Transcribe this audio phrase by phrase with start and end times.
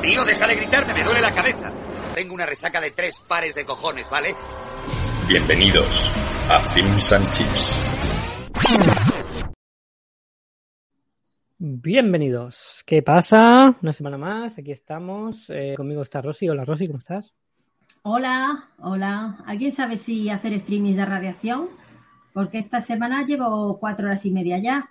[0.00, 1.70] Tío, deja de gritarme, me duele la cabeza.
[2.14, 4.34] Tengo una resaca de tres pares de cojones, ¿vale?
[5.28, 6.12] Bienvenidos
[6.48, 7.76] a Films and Chips.
[11.58, 12.82] Bienvenidos.
[12.84, 13.76] ¿Qué pasa?
[13.80, 15.48] Una semana más, aquí estamos.
[15.48, 16.48] Eh, conmigo está Rosy.
[16.48, 17.32] Hola Rosy, ¿cómo estás?
[18.02, 19.38] Hola, hola.
[19.46, 21.68] ¿Alguien sabe si hacer streamings de radiación?
[22.32, 24.90] Porque esta semana llevo cuatro horas y media ya.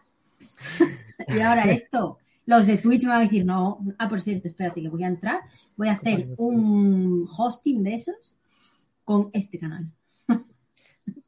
[1.27, 2.20] y ahora esto.
[2.51, 5.07] Los de Twitch me van a decir, no, ah, por cierto, espérate que voy a
[5.07, 5.39] entrar.
[5.77, 8.35] Voy a hacer un hosting de esos
[9.05, 9.85] con este canal.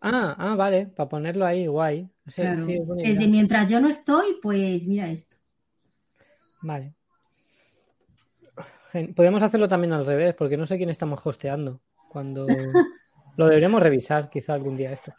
[0.06, 2.10] Ah, ah, vale, para ponerlo ahí, guay.
[2.28, 2.66] Sí, Claro.
[2.66, 5.38] sí, es buena Desde mientras yo no estoy, pues mira esto.
[6.62, 6.94] Vale.
[9.16, 11.80] Podemos hacerlo también al revés, porque no sé quién estamos hosteando.
[12.10, 12.46] Cuando
[13.38, 15.14] lo deberíamos revisar, quizá algún día esto.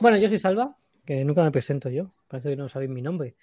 [0.00, 2.10] Bueno, yo soy Salva, que nunca me presento yo.
[2.26, 3.36] Parece que no sabéis mi nombre.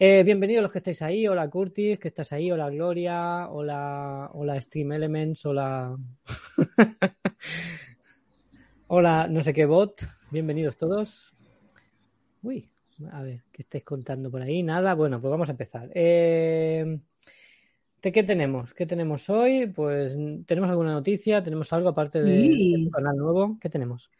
[0.00, 1.26] Eh, bienvenidos los que estáis ahí.
[1.26, 2.52] Hola Curtis, que estás ahí.
[2.52, 3.48] Hola Gloria.
[3.50, 5.44] Hola, hola Stream Elements.
[5.44, 5.96] Hola.
[8.86, 10.00] hola, no sé qué bot.
[10.30, 11.32] Bienvenidos todos.
[12.42, 12.70] Uy,
[13.10, 14.62] a ver, ¿qué estáis contando por ahí?
[14.62, 14.94] Nada.
[14.94, 15.90] Bueno, pues vamos a empezar.
[15.92, 17.00] Eh,
[18.00, 18.74] ¿de ¿Qué tenemos?
[18.74, 19.66] ¿Qué tenemos hoy?
[19.66, 22.84] Pues tenemos alguna noticia, tenemos algo aparte de, Sí.
[22.84, 23.58] tu canal nuevo.
[23.60, 24.12] ¿Qué tenemos?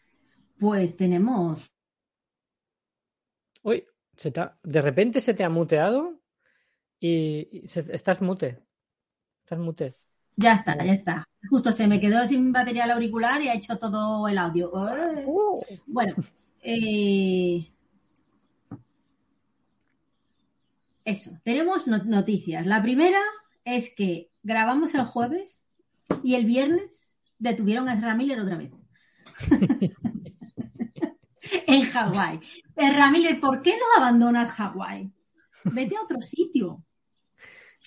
[0.59, 1.70] Pues tenemos.
[3.63, 3.85] Uy,
[4.19, 6.20] se te ha- de repente se te ha muteado
[7.00, 8.58] y, y se- estás mute.
[9.44, 9.94] Estás mute.
[10.36, 11.24] Ya está, ya está.
[11.48, 14.70] Justo se me quedó sin batería el auricular y ha hecho todo el audio.
[14.89, 15.24] ¡Eh!
[15.86, 16.14] Bueno,
[16.62, 17.73] eh,
[21.05, 22.67] eso, tenemos no- noticias.
[22.67, 23.18] La primera
[23.64, 25.64] es que grabamos el jueves
[26.23, 28.73] y el viernes detuvieron a Ezra Miller otra vez.
[31.68, 32.40] en Hawái.
[32.74, 35.12] Ezra Miller, ¿por qué no abandonas Hawái?
[35.64, 36.83] Vete a otro sitio.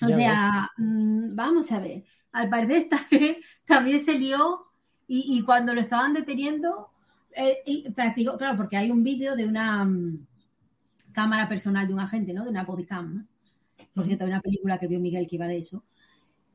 [0.03, 2.03] O Ya sea, mm, vamos a ver.
[2.31, 4.68] Al parecer esta vez también se lió
[5.08, 6.91] y, y cuando lo estaban deteniendo,
[7.36, 10.28] eh, y practicó, claro, porque hay un vídeo de una mm,
[11.12, 12.44] cámara personal de un agente, ¿no?
[12.44, 13.16] De una bodycam.
[13.16, 13.28] ¿no?
[13.96, 15.84] Por cierto, hay una película que vio Miguel que iba de eso,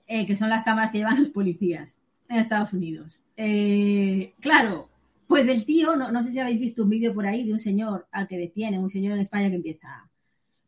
[0.06, 1.96] eh, que son las cámaras que llevan los policías
[2.28, 3.20] en Estados Unidos.
[3.36, 4.90] Eh, claro,
[5.26, 7.58] pues el tío, no, no sé si habéis visto un vídeo por ahí de un
[7.58, 10.10] señor al que detienen, un señor en España que empieza,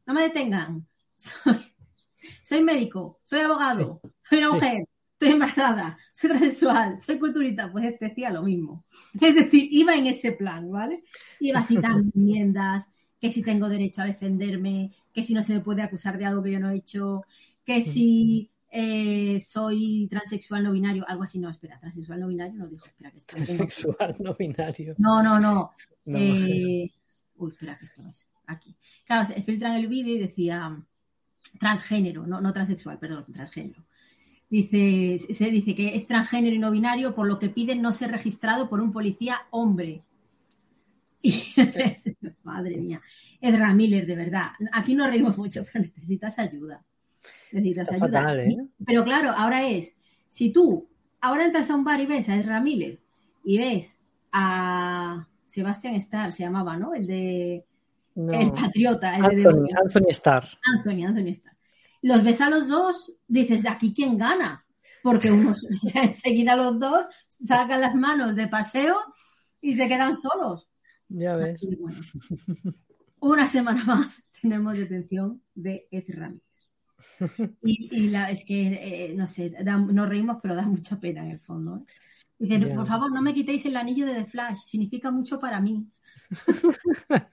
[0.07, 0.87] no me detengan,
[1.19, 1.59] soy,
[2.43, 4.57] soy médico, soy abogado, soy una Sí.
[4.57, 8.85] mujer, estoy embarazada, soy transexual, soy culturista, pues este decía lo mismo.
[9.21, 11.05] Es decir, iba en ese plan, ¿vale?
[11.39, 15.83] Iba citando enmiendas, que si tengo derecho a defenderme, que si no se me puede
[15.83, 17.23] acusar de algo que yo no he hecho,
[17.65, 22.67] que si eh, soy transexual no binario, algo así, no, espera, transexual no binario, no
[22.69, 23.75] dijo, espera, que esto lo tengo aquí.
[23.75, 24.95] Sexual no binario.
[24.99, 25.73] No, no, no.
[26.05, 26.91] No, Eh,
[27.37, 28.27] uy, espera, que esto no es.
[28.47, 28.77] Aquí.
[29.05, 30.83] Claro, se filtran el vídeo y decía
[31.59, 33.85] transgénero, no, no transexual, perdón, transgénero.
[34.51, 38.11] Dice, se dice que es transgénero y no binario, por lo que piden no ser
[38.11, 40.05] registrado por un policía hombre.
[41.21, 41.43] Y,
[42.45, 43.03] madre mía,
[43.41, 44.53] Ezra Miller, de verdad.
[44.73, 46.83] Aquí nos reímos mucho, pero necesitas ayuda.
[47.53, 48.07] Necesitas ayuda.
[48.07, 48.57] fatal, ¿eh?
[48.85, 49.97] Pero claro, ahora es,
[50.31, 50.89] si tú
[51.21, 53.01] ahora entras a un bar y ves a Ezra Miller
[53.45, 53.99] y ves
[54.33, 56.95] a Sebastian Starr, se llamaba, ¿no?
[56.95, 57.65] El de
[58.15, 58.33] No.
[58.33, 60.49] El Patriota, el de Anthony, Anthony Starr.
[60.75, 61.57] Anthony, Anthony Starr.
[62.03, 64.65] Los ves a los dos, dices, ¿aquí quién gana?
[65.03, 65.65] Porque unos,
[65.95, 68.97] enseguida los dos sacan las manos de paseo
[69.61, 70.69] y se quedan solos.
[71.09, 71.61] Ya ves.
[71.79, 72.01] Bueno,
[73.21, 76.48] una semana más tenemos detención de Ezra Miller.
[77.63, 81.25] Y, y la, es que, eh, no sé, da- nos reímos, pero da mucha pena
[81.25, 81.77] en el fondo.
[81.79, 81.93] ¿eh?
[82.39, 85.87] Dicen, por favor, no me quitéis el anillo de The Flash, significa mucho para mí.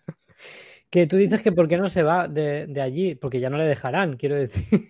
[0.89, 3.57] Que tú dices que por qué no se va de, de allí, porque ya no
[3.57, 4.88] le dejarán, quiero decir.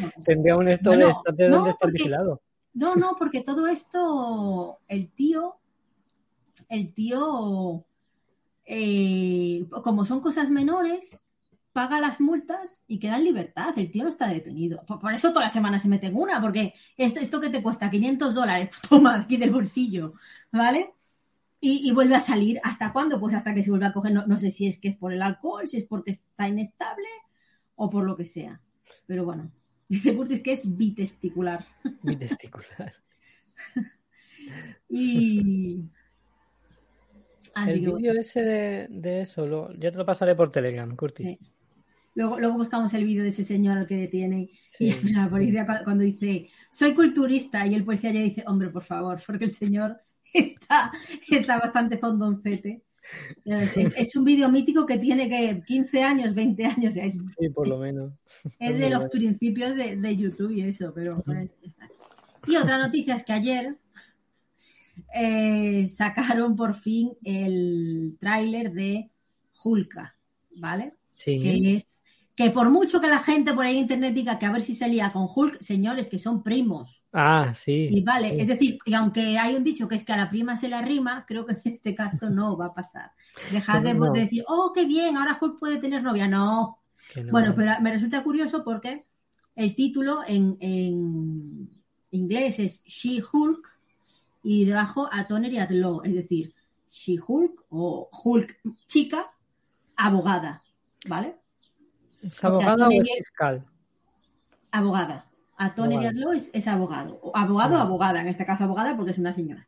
[0.00, 2.42] No, Tendría un esto Bueno, de de no, dónde estar porque- vigilado.
[2.74, 5.56] No, no, porque todo esto, el tío,
[6.68, 7.84] el tío,
[8.66, 11.18] eh, como son cosas menores,
[11.72, 13.78] paga las multas y queda en libertad.
[13.78, 14.84] El tío no está detenido.
[14.86, 17.62] Por, por eso toda la semana se mete en una, porque esto, esto que te
[17.62, 20.14] cuesta 500 dólares, toma aquí del bolsillo,
[20.52, 20.94] ¿vale?
[21.60, 22.60] Y, y vuelve a salir.
[22.62, 23.20] ¿Hasta cuándo?
[23.20, 24.12] Pues hasta que se vuelve a coger.
[24.12, 27.08] No, no sé si es que es por el alcohol, si es porque está inestable
[27.76, 28.60] o por lo que sea.
[29.06, 29.50] Pero bueno,
[29.90, 31.66] Dice Curtis que es bitesticular.
[32.02, 32.94] Bitesticular.
[34.88, 35.84] y.
[37.56, 41.26] Así el vídeo ese de, de eso, lo, te lo pasaré por Telegram, Curtis.
[41.26, 41.38] Sí.
[42.14, 46.04] Luego, luego buscamos el vídeo de ese señor al que detiene y la policía cuando
[46.04, 50.00] dice soy culturista y el policía ya dice hombre por favor porque el señor
[50.34, 50.92] está,
[51.30, 52.82] está bastante fondoncete.
[53.44, 56.96] Es, es, un vídeo mítico que tiene que 15 años, 20 años.
[56.96, 58.12] Es, sí, por lo menos.
[58.60, 61.24] Es de los principios de, de, YouTube y eso, pero.
[62.46, 63.76] Y otra noticia es que ayer
[65.14, 69.10] eh, sacaron por fin el tráiler de
[69.64, 70.14] Hulka,
[70.56, 70.94] ¿vale?
[71.16, 71.40] Sí.
[71.40, 71.99] Que es
[72.40, 74.74] que por mucho que la gente por ahí en internet diga que a ver si
[74.74, 77.02] se lía con Hulk, señores, que son primos.
[77.12, 77.88] Ah, sí.
[77.90, 80.56] Y vale, es decir, y aunque hay un dicho que es que a la prima
[80.56, 83.12] se la rima, creo que en este caso no va a pasar.
[83.52, 86.28] Dejad de, decir, oh, qué bien, ahora Hulk puede tener novia.
[86.28, 86.78] No.
[87.30, 89.04] Bueno, pero me resulta curioso porque
[89.54, 91.68] el título en, en
[92.10, 93.68] inglés es She-Hulk
[94.44, 96.54] y debajo a Toner y Law, es decir,
[96.90, 99.26] She-Hulk o Hulk chica,
[99.94, 100.62] abogada,
[101.06, 101.39] ¿vale?
[102.22, 103.64] ¿Es abogada o fiscal?
[104.70, 105.26] Abogada.
[105.56, 106.06] A Tony
[106.36, 107.20] es, es, abogado.
[107.34, 109.66] Abogado o abogada, en este caso abogada porque es una señora.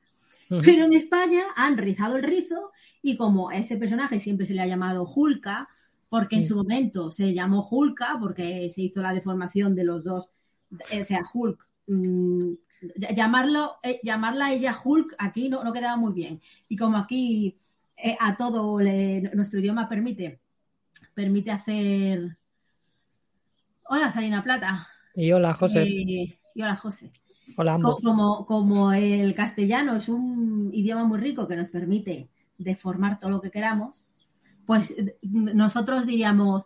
[0.49, 2.73] Pero en España han rizado el rizo
[3.03, 5.69] y como a ese personaje siempre se le ha llamado Hulka,
[6.09, 10.29] porque en su momento se llamó Hulka, porque se hizo la deformación de los dos,
[10.71, 11.67] o sea, Hulk.
[11.87, 12.53] Mm,
[13.15, 16.41] llamarlo, eh, llamarla ella Hulk aquí no, no, quedaba muy bien.
[16.69, 17.59] Y como aquí
[17.97, 18.79] eh, a todo
[19.35, 20.41] nuestro idioma permite,
[21.15, 22.37] permite hacer
[23.95, 24.89] Hola, Salina Plata.
[25.15, 25.83] Y hola, José.
[25.83, 27.13] Eh, y hola, José.
[27.59, 28.01] Hola, ambos.
[28.01, 33.43] Como, como el castellano es un idioma muy rico que nos permite deformar todo lo
[33.43, 34.03] que queramos,
[34.65, 36.65] pues nosotros diríamos,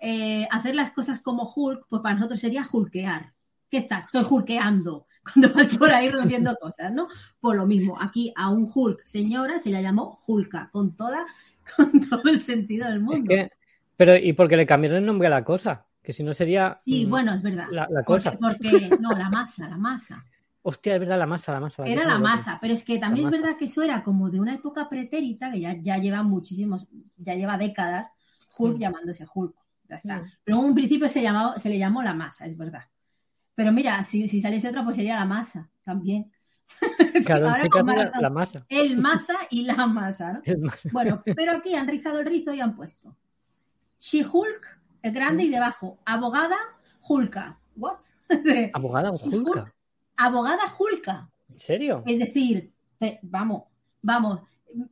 [0.00, 3.32] eh, hacer las cosas como Hulk, pues para nosotros sería hulkear.
[3.68, 4.04] ¿Qué estás?
[4.04, 7.08] Estoy hulkeando cuando vas por ahí rompiendo cosas, ¿no?
[7.40, 11.26] Pues lo mismo, aquí a un Hulk señora se le llamó Hulka, con toda,
[11.76, 13.34] con todo el sentido del mundo.
[13.96, 15.87] pero, ¿y por qué le cambiaron el nombre a la cosa?
[16.08, 16.74] Que si no sería.
[16.82, 17.66] Sí, mm, bueno, es verdad.
[17.70, 18.32] La, cosa.
[18.32, 20.24] Porque, no, la masa, la masa.
[20.62, 21.84] Hostia, es verdad, la masa, la masa.
[21.84, 24.54] era la masa, pero es que también es verdad que eso era como de una
[24.54, 26.86] época pretérita, que ya, ya lleva muchísimos,
[27.18, 28.10] ya lleva décadas,
[28.56, 28.80] Hulk mm.
[28.80, 29.54] llamándose Hulk.
[29.86, 30.16] Ya está.
[30.16, 30.32] Mm.
[30.44, 32.84] Pero en un principio se, llamaba, se le llamó la masa, es verdad.
[33.54, 36.32] Pero mira, si, si saliese otra, pues sería la masa también.
[37.26, 38.64] Claro, Ahora la, masa.
[38.70, 40.42] El masa y la masa, ¿no?
[40.90, 43.14] Bueno, pero aquí han rizado el rizo y han puesto
[44.00, 46.56] She-Hulk es grande y debajo, abogada
[47.00, 47.58] Julka.
[47.76, 47.98] ¿What?
[48.74, 49.74] ¿Abogada Julka?
[50.16, 51.30] Abogada Julka.
[51.48, 52.02] ¿En serio?
[52.06, 52.72] Es decir,
[53.22, 53.64] vamos,
[54.02, 54.40] vamos,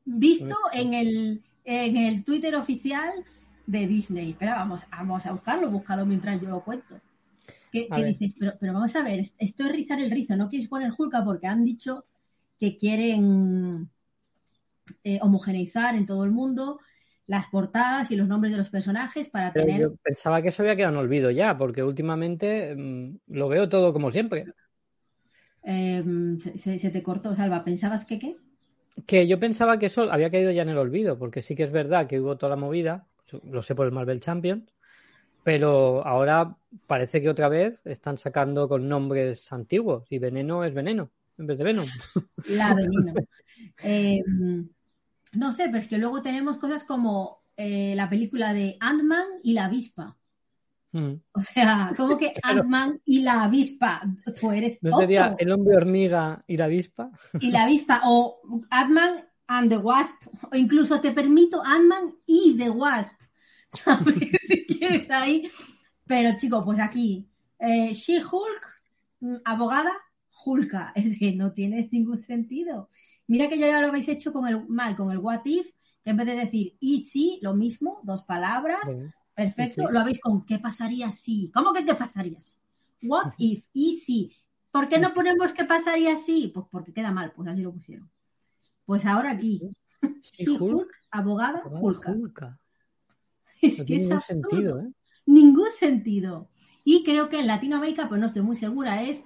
[0.04, 3.24] visto en el, en el Twitter oficial
[3.66, 4.30] de Disney.
[4.30, 7.00] Espera, vamos, vamos a buscarlo, búscalo mientras yo lo cuento.
[7.72, 7.88] ¿Qué,
[8.18, 8.36] dices?
[8.38, 11.46] Pero, pero vamos a ver, esto es rizar el rizo, no quieres poner Julka porque
[11.46, 12.06] han dicho
[12.58, 13.90] que quieren
[15.04, 16.80] eh, homogeneizar en todo el mundo
[17.26, 19.80] las portadas y los nombres de los personajes para tener.
[19.80, 23.92] Yo pensaba que eso había quedado en olvido ya, porque últimamente mm, lo veo todo
[23.92, 24.46] como siempre.
[25.62, 27.64] Em, se, te cortó, Salva.
[27.64, 28.36] ¿Pensabas que qué?
[29.06, 31.72] Que yo pensaba que eso había caído ya en el olvido, porque sí que es
[31.72, 33.06] verdad que hubo toda la movida,
[33.42, 34.72] lo sé por el Marvel Champions,
[35.42, 36.56] pero ahora
[36.86, 41.58] parece que otra vez están sacando con nombres antiguos y veneno es veneno en vez
[41.58, 41.86] de Venom.
[42.50, 43.12] La veneno.
[43.82, 44.22] eh,
[45.36, 49.52] no sé, pero es que luego tenemos cosas como eh, la película de Ant-Man y
[49.52, 50.16] la avispa.
[50.92, 51.14] Hmm.
[51.32, 54.02] O sea, como que Ant-Man y la avispa?
[54.38, 57.10] Tú eres ¿No sería el hombre hormiga y la avispa?
[57.40, 58.40] Y la avispa, o
[58.70, 59.14] Ant-Man
[59.48, 60.14] and the Wasp,
[60.50, 63.12] o incluso te permito Ant-Man y the Wasp,
[63.72, 64.30] ¿sabes?
[64.46, 65.50] si quieres ahí.
[66.06, 67.28] Pero chico, pues aquí,
[67.58, 68.80] eh, She-Hulk,
[69.20, 69.92] mm, abogada,
[70.44, 72.88] Hulka, es decir, no tiene ningún sentido.
[73.26, 76.16] Mira que ya lo habéis hecho con el mal, con el what if, que en
[76.16, 78.96] vez de decir y si, lo mismo, dos palabras,
[79.34, 81.50] perfecto, lo habéis con qué pasaría si.
[81.52, 82.56] ¿Cómo que qué pasaría si?
[83.02, 84.32] What if, y si.
[84.70, 86.48] ¿Por qué no ponemos qué pasaría si?
[86.48, 88.10] Pues porque queda mal, pues así lo pusieron.
[88.84, 89.60] Pues ahora aquí.
[90.22, 92.58] Sí, Hulk, abogada, Hulka.
[93.62, 94.50] Es que es absurdo.
[94.50, 94.92] Sentido, ¿eh?
[95.24, 96.50] Ningún sentido.
[96.84, 99.24] Y creo que en Latinoamérica, pues no estoy muy segura, es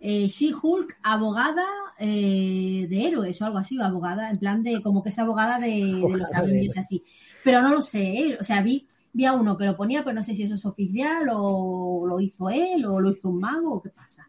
[0.00, 1.66] eh, She-Hulk, abogada
[1.98, 6.02] eh, de héroes o algo así, abogada, en plan de como que es abogada de,
[6.16, 7.04] los Avengers así.
[7.44, 8.38] Pero no lo sé, ¿eh?
[8.40, 10.64] o sea, vi, vi a uno que lo ponía, pero no sé si eso es
[10.64, 14.28] oficial o lo hizo él o lo hizo un mago o qué pasa.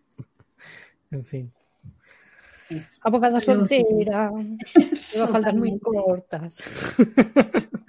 [1.09, 1.51] En fin.
[3.01, 4.31] Abogada soltera.
[4.31, 6.57] Me faltan muy cortas.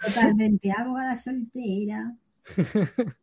[0.04, 2.16] Totalmente, abogada soltera.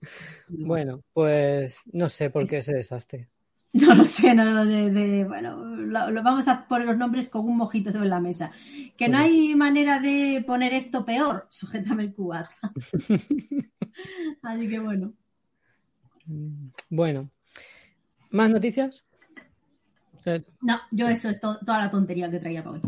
[0.47, 3.29] bueno, pues no sé por qué ese desastre.
[3.73, 4.89] No lo sé, no lo sé.
[4.89, 8.51] de- bueno, lo, lo vamos a poner los nombres con un mojito sobre la mesa.
[8.97, 11.45] Que no hay manera de poner esto peor.
[11.51, 12.49] Sujétame el cubata.
[14.41, 15.13] Así que bueno.
[16.89, 17.29] Bueno,
[18.31, 19.03] ¿más noticias?
[20.25, 22.81] Eh, No, yo eso es to- toda la tontería que traía para hoy.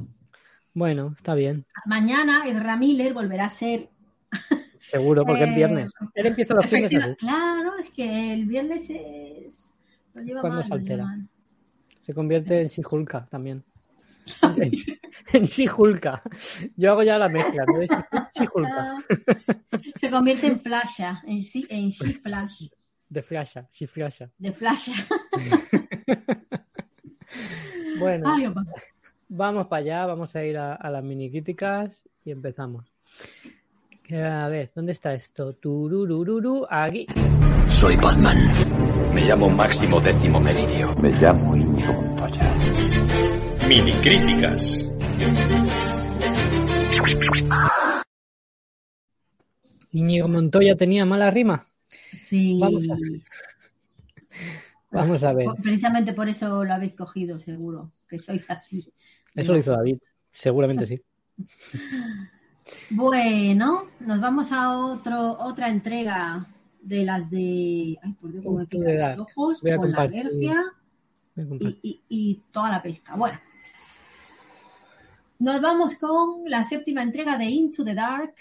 [0.73, 3.89] Bueno, está bien, Mañana Ezra Miller volverá a ser.
[4.87, 5.91] seguro, porque Eh, es viernes.
[6.13, 6.87] Él empieza los así.
[7.17, 9.75] Claro, es que el viernes es.
[10.13, 11.17] Cuando mal, se altera.
[12.13, 13.63] convierte en Shihulka también.
[15.33, 16.21] En, Shihulka.
[16.77, 17.81] Yo hago ya la mezcla, ¿no?
[18.35, 18.97] Shihulka.
[19.95, 22.67] Se convierte en Flasha, en, Flash,
[23.09, 24.29] De Flasha, Shiflasha.
[24.37, 24.93] de Flasha.
[27.99, 28.51] Bueno, Ay,
[29.29, 32.91] vamos para allá, vamos a ir a, a las mini críticas y empezamos.
[34.11, 35.53] A ver, ¿dónde está esto?
[35.53, 37.05] Tururururu, aquí.
[37.69, 38.37] Soy Batman.
[39.13, 40.95] Me llamo Máximo Décimo Meridio.
[40.95, 42.55] Me llamo Íñigo Montoya.
[43.67, 44.87] Mini críticas.
[49.91, 51.67] Íñigo Montoya tenía mala rima.
[52.13, 52.57] Sí.
[52.61, 52.95] Vamos a-
[54.91, 55.47] Vamos a ver.
[55.61, 58.91] Precisamente por eso lo habéis cogido, seguro, que sois así.
[59.35, 59.97] Eso lo hizo David.
[60.31, 61.01] Seguramente sí.
[62.89, 66.45] Bueno, nos vamos a otro, otra entrega
[66.81, 67.97] de las de.
[68.01, 70.63] Ay, por Dios, me pican los ojos, Voy a con la alergia
[71.35, 73.15] y, y- y toda la pesca.
[73.15, 73.39] Bueno,
[75.39, 78.35] nos vamos con la séptima entrega de Into the Dark,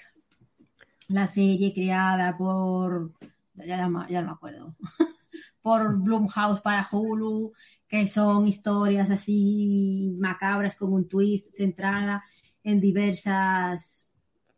[1.09, 3.13] la serie creada por.
[3.55, 4.75] Ya, no me- ya no me acuerdo.
[5.63, 7.53] por Blumhouse para Hulu,
[7.87, 12.23] que son historias así macabras con un twist centrada
[12.65, 14.07] en diversas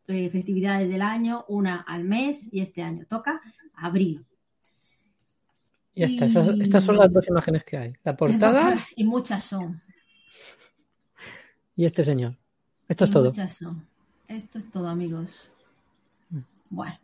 [0.07, 3.41] eh, festividades del año, una al mes y este año toca
[3.75, 4.25] abril.
[5.95, 6.25] Ya está.
[6.27, 7.93] y- Esas- estas son las dos imágenes que hay.
[8.05, 9.83] La portada Y muchas son.
[11.77, 12.37] y este señor.
[12.89, 13.25] Esto es todo.
[13.31, 13.87] Muchas son.
[14.29, 15.51] Esto es todo, amigos.
[16.71, 16.99] Bueno.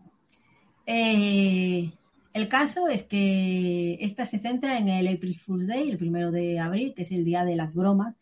[0.87, 1.91] Eh,
[2.33, 6.59] el caso es que esta se centra en el April Fool's Day, el primero de
[6.59, 8.15] abril, que es el día de las bromas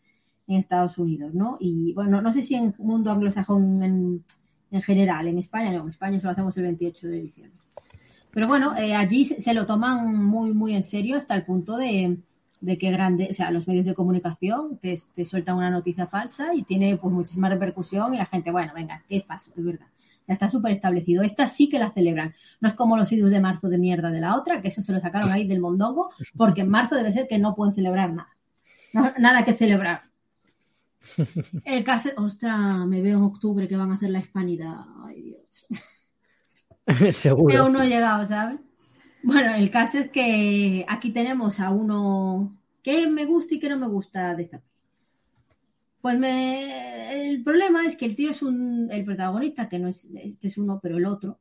[0.47, 1.57] en Estados Unidos, ¿no?
[1.61, 4.23] Y bueno, no sé si en mundo anglosajón en,
[4.71, 7.56] en general, en España no, en España solo hacemos el 28 de diciembre.
[8.37, 12.19] Pero bueno, eh, allí se, lo toman muy, muy en serio hasta el punto de,
[12.79, 16.61] que grande, o sea, los medios de comunicación te, te sueltan una noticia falsa y
[16.61, 19.87] tiene pues muchísima repercusión y la gente, bueno, venga, es falso, es verdad.
[20.27, 21.23] Ya está súper establecido.
[21.23, 22.35] Esta sí que la celebran.
[22.61, 24.93] No es como los idus de marzo de mierda de la otra, que eso se
[24.93, 28.37] lo sacaron ahí del mondongo, porque en marzo debe ser que no pueden celebrar nada.
[29.17, 30.03] Nada que celebrar.
[31.65, 34.75] El caso, ostras, me veo en octubre que van a hacer la hispanidad.
[35.07, 35.65] Ay, Dios.
[37.13, 37.63] Seguro.
[37.63, 38.59] aún no he llegado, ¿sabes?
[39.23, 43.77] Bueno, el caso es que aquí tenemos a uno que me gusta y que no
[43.77, 44.61] me gusta de esta.
[46.01, 50.47] Pues el problema es que el tío es un, el protagonista, que no es, este
[50.47, 51.39] es uno, pero el otro,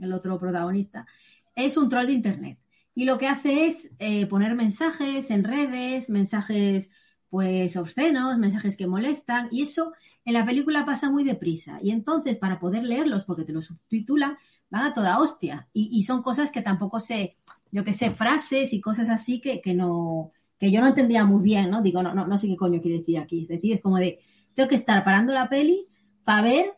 [0.00, 1.06] el otro protagonista,
[1.54, 2.58] es un troll de internet.
[2.94, 6.90] Y lo que hace es eh, poner mensajes en redes, mensajes
[7.28, 9.92] pues obscenos, mensajes que molestan, y eso
[10.24, 11.78] en la película pasa muy deprisa.
[11.82, 14.36] Y entonces, para poder leerlos, porque te los subtitulan,
[14.70, 15.68] van a toda hostia.
[15.72, 17.36] Y, y son cosas que tampoco sé,
[17.70, 21.42] yo que sé, frases y cosas así que, que no, que yo no entendía muy
[21.42, 21.82] bien, ¿no?
[21.82, 23.42] Digo, no, no, no sé qué coño quiere decir aquí.
[23.42, 24.20] Es decir, es como de,
[24.54, 25.86] tengo que estar parando la peli
[26.24, 26.74] para ver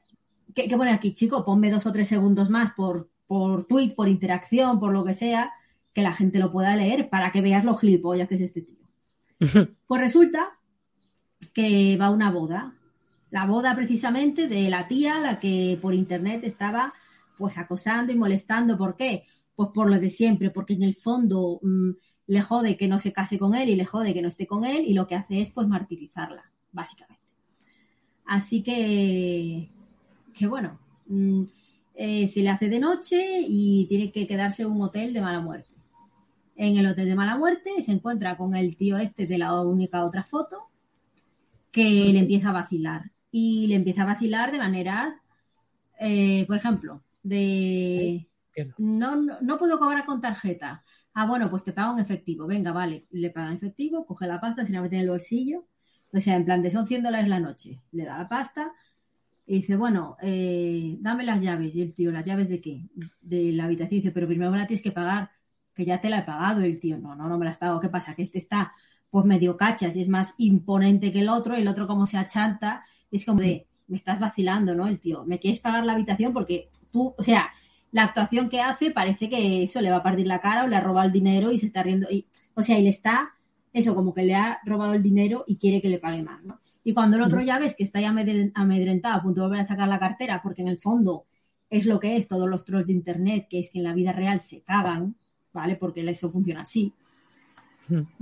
[0.54, 4.08] qué, qué pone aquí, chico, ponme dos o tres segundos más por, por tweet, por
[4.08, 5.52] interacción, por lo que sea,
[5.92, 8.78] que la gente lo pueda leer para que veas lo gilipollas que es este tío.
[9.86, 10.58] Pues resulta
[11.52, 12.74] que va a una boda.
[13.30, 16.94] La boda precisamente de la tía, la que por internet estaba
[17.38, 18.76] pues acosando y molestando.
[18.76, 19.24] ¿Por qué?
[19.54, 21.90] Pues por lo de siempre, porque en el fondo mmm,
[22.26, 24.64] le jode que no se case con él y le jode que no esté con
[24.64, 27.22] él y lo que hace es pues martirizarla, básicamente.
[28.24, 29.70] Así que,
[30.32, 31.44] que bueno, mmm,
[31.94, 35.40] eh, se le hace de noche y tiene que quedarse en un hotel de mala
[35.40, 35.70] muerte.
[36.56, 40.04] En el hotel de mala muerte se encuentra con el tío este de la única
[40.04, 40.68] otra foto
[41.70, 43.10] que le empieza a vacilar.
[43.30, 45.14] Y le empieza a vacilar de maneras,
[45.98, 48.28] eh, por ejemplo, de
[48.78, 50.84] no, no, no, puedo cobrar con tarjeta.
[51.14, 52.46] Ah, bueno, pues te pago en efectivo.
[52.46, 55.66] Venga, vale, le paga en efectivo, coge la pasta, se la mete en el bolsillo.
[56.12, 57.80] O sea, en plan de son 100 dólares la noche.
[57.92, 58.72] Le da la pasta
[59.46, 61.74] y dice, bueno, eh, dame las llaves.
[61.74, 62.82] Y el tío, ¿las llaves de qué?
[63.20, 63.98] De la habitación.
[63.98, 65.30] Y dice, pero primero me la tienes que pagar,
[65.74, 66.64] que ya te la he pagado.
[66.64, 67.80] Y el tío, no, no, no me las pago.
[67.80, 68.14] ¿Qué pasa?
[68.14, 68.72] Que este está
[69.10, 71.56] pues medio cachas y es más imponente que el otro.
[71.58, 74.88] Y el otro como se achanta, es como de, me estás vacilando, ¿no?
[74.88, 77.50] El tío, me quieres pagar la habitación porque tú, o sea,
[77.90, 80.76] la actuación que hace parece que eso le va a partir la cara o le
[80.76, 82.08] ha robado el dinero y se está riendo.
[82.10, 83.34] Y, o sea, él está,
[83.70, 86.60] eso, como que le ha robado el dinero y quiere que le pague más, ¿no?
[86.82, 88.08] Y cuando el otro ya ves que está ya
[88.54, 91.26] amedrentado, a punto de volver a sacar la cartera, porque en el fondo
[91.68, 94.12] es lo que es todos los trolls de internet, que es que en la vida
[94.12, 95.14] real se cagan,
[95.52, 95.76] ¿vale?
[95.76, 96.94] Porque eso funciona así.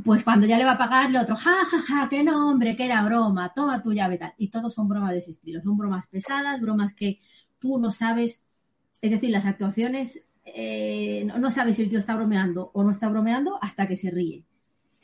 [0.05, 2.87] Pues cuando ya le va a pagar, el otro, ja, ja, ja, qué nombre, que
[2.87, 4.33] era broma, toma tu llave, tal.
[4.39, 5.61] Y todos son bromas de ese estilo.
[5.62, 7.21] Son bromas pesadas, bromas que
[7.59, 8.43] tú no sabes,
[9.00, 13.09] es decir, las actuaciones, eh, no, sabes si el tío está bromeando o no está
[13.09, 14.45] bromeando hasta que se ríe.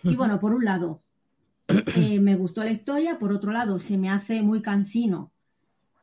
[0.02, 1.02] Y bueno, por un lado,
[1.68, 5.30] eh, me gustó la historia, por otro lado, se me hace muy cansino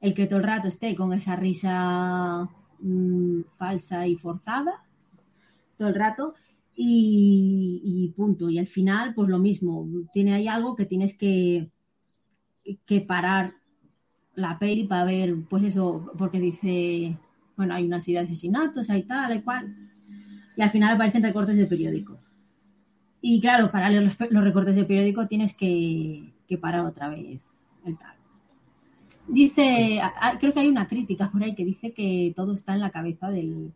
[0.04, 4.84] el que todo el rato esté con esa risa mm, falsa y forzada,
[5.78, 6.36] todo el rato,
[6.76, 8.50] y, punto.
[8.50, 11.70] Y al final, pues lo mismo, tiene ahí algo que tienes que,
[12.86, 13.54] que parar
[14.36, 17.18] la peli para ver, pues eso, porque dice,
[17.56, 19.76] bueno, hay una serie de asesinatos, hay tal, hay cual,
[20.56, 22.18] y al final aparecen recortes de periódico.
[23.22, 27.42] Y claro, para leer los, recortes de periódico tienes que, que parar otra vez
[27.86, 28.16] el tal.
[29.28, 30.02] Dice,
[30.40, 33.30] creo que hay una crítica por ahí que dice que todo está en la cabeza
[33.30, 33.72] del,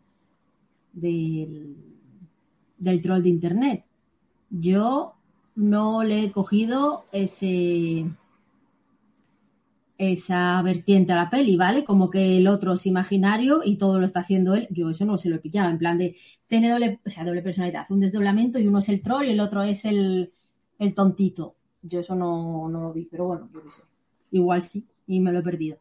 [0.92, 1.76] del,
[2.78, 3.84] del troll de internet.
[4.50, 5.14] Yo
[5.56, 8.06] no le he cogido ese
[9.98, 11.84] esa vertiente a la peli, ¿vale?
[11.84, 14.68] Como que el otro es imaginario y todo lo está haciendo él.
[14.70, 16.16] Yo eso no se lo he pillado, en plan de
[16.46, 19.40] tiene doble, o sea, doble personalidad, un desdoblamiento y uno es el troll y el
[19.40, 20.32] otro es el,
[20.78, 21.56] el tontito.
[21.82, 23.60] Yo eso no, no lo vi, pero bueno, yo.
[24.30, 25.78] Igual sí y me lo he perdido.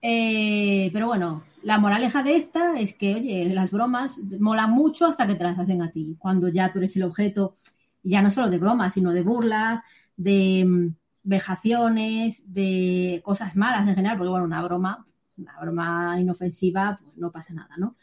[0.00, 5.26] Eh, pero bueno, la moraleja de esta es que, oye, las bromas molan mucho hasta
[5.26, 6.16] que te las hacen a ti.
[6.18, 7.54] Cuando ya tú eres el objeto,
[8.02, 9.82] ya no solo de bromas, sino de burlas,
[10.16, 17.00] de mm, vejaciones, de cosas malas en general, porque bueno, una broma, una broma inofensiva,
[17.02, 17.96] pues no pasa nada, ¿no?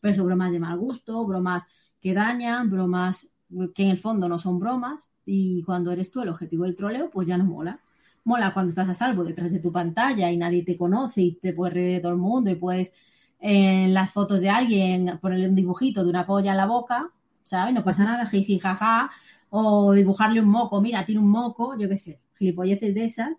[0.00, 1.64] Pero son bromas de mal gusto, bromas
[2.00, 3.28] que dañan, bromas
[3.74, 7.10] que en el fondo no son bromas, y cuando eres tú el objetivo del troleo,
[7.10, 7.80] pues ya no mola
[8.24, 11.52] mola cuando estás a salvo detrás de tu pantalla y nadie te conoce y te
[11.52, 12.92] puedes reír de todo el mundo y puedes
[13.40, 17.10] en las fotos de alguien ponerle un dibujito de una polla en la boca,
[17.42, 17.74] ¿sabes?
[17.74, 19.10] No pasa nada, jiji, jaja,
[19.50, 23.30] o dibujarle un moco, mira, tiene un moco, yo qué sé, gilipolleces de esas,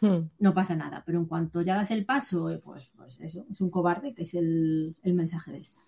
[0.00, 0.18] hmm.
[0.40, 1.04] no pasa nada.
[1.06, 4.24] Pero en cuanto ya das el paso, eh, pues, pues eso, es un cobarde, que
[4.24, 5.80] es el, mensaje de esta.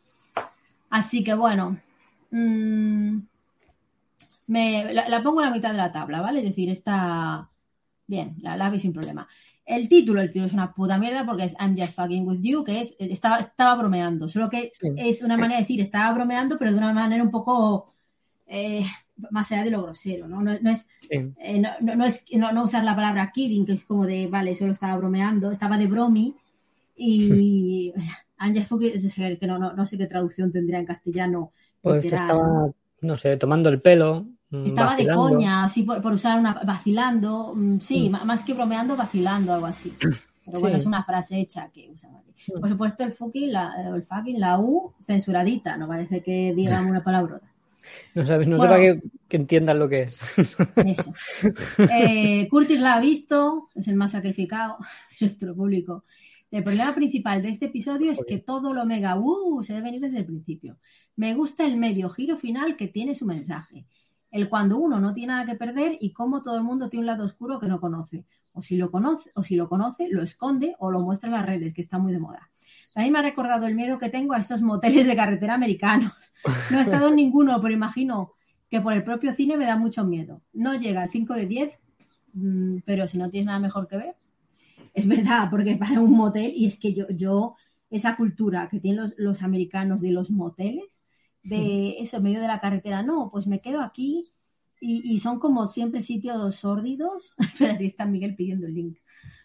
[0.88, 1.78] Así que bueno,
[2.30, 3.18] mm,
[4.46, 6.38] me, la, la, pongo en la mitad de la tabla, ¿vale?
[6.38, 7.50] Es decir, esta
[8.08, 9.28] Bien, la, la vi sin problema.
[9.64, 12.64] El título, el título es una puta mierda porque es I'm just fucking with you,
[12.64, 14.26] que es, estaba, estaba bromeando.
[14.26, 17.92] Solo que es una manera de decir, estaba bromeando, pero de una manera un poco
[18.46, 18.82] eh,
[19.30, 20.40] más allá de lo grosero, ¿no?
[20.40, 24.54] No, es, eh, no, es no, usar la palabra kidding, que es como de, vale,
[24.54, 26.34] solo estaba bromeando, estaba de bromi.
[26.96, 27.92] Y
[28.40, 31.52] I'm just fucking, que no, no, sé qué traducción tendría en castellano.
[31.82, 32.70] Pues estaba,
[33.02, 34.26] no sé, tomando el pelo.
[34.50, 36.54] Mm, Estaba de coña, así por, usar una.
[36.64, 38.24] vacilando, mm, sí, mm.
[38.24, 39.92] más que bromeando, vacilando, algo así.
[40.44, 42.12] Pero bueno, es una frase hecha que usan
[42.58, 47.04] Por supuesto, el fucking, la, el fucking, la U censuradita, no parece que digan una
[47.04, 47.40] palabra.
[48.14, 49.00] No sabes, no sé para que,
[49.36, 50.18] entiendan lo que es.
[50.76, 51.12] Eso.
[51.90, 54.78] Eh, Curtis la ha visto, es el más sacrificado
[55.20, 56.04] de nuestro público.
[56.50, 60.00] El problema principal de este episodio es que todo lo mega uh, se debe venir
[60.00, 60.78] desde el principio.
[61.16, 63.84] Me gusta el medio giro final que tiene su mensaje
[64.30, 67.06] el cuando uno no tiene nada que perder y cómo todo el mundo tiene un
[67.06, 68.24] lado oscuro que no conoce.
[68.52, 71.46] O si lo conoce, o si lo conoce, lo esconde o lo muestra en las
[71.46, 72.50] redes, que está muy de moda.
[72.92, 76.12] También me ha recordado el miedo que tengo a estos moteles de carretera americanos.
[76.70, 78.32] No he estado en ninguno, pero imagino
[78.68, 80.42] que por el propio cine me da mucho miedo.
[80.52, 81.78] No llega al 5 de 10,
[82.34, 84.16] mm, pero si no tienes nada mejor que ver.
[84.94, 87.54] Es verdad, porque para un motel, y es que yo, yo
[87.90, 90.97] esa cultura que tienen los, los americanos de los moteles,
[91.48, 93.02] de eso, en medio de la carretera.
[93.02, 94.30] No, pues me quedo aquí
[94.80, 98.98] y, son como siempre sitios sórdidos, pero así está Miguel pidiendo el link.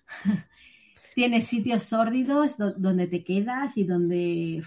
[1.15, 4.63] Tienes sitios sórdidos donde te quedas y donde,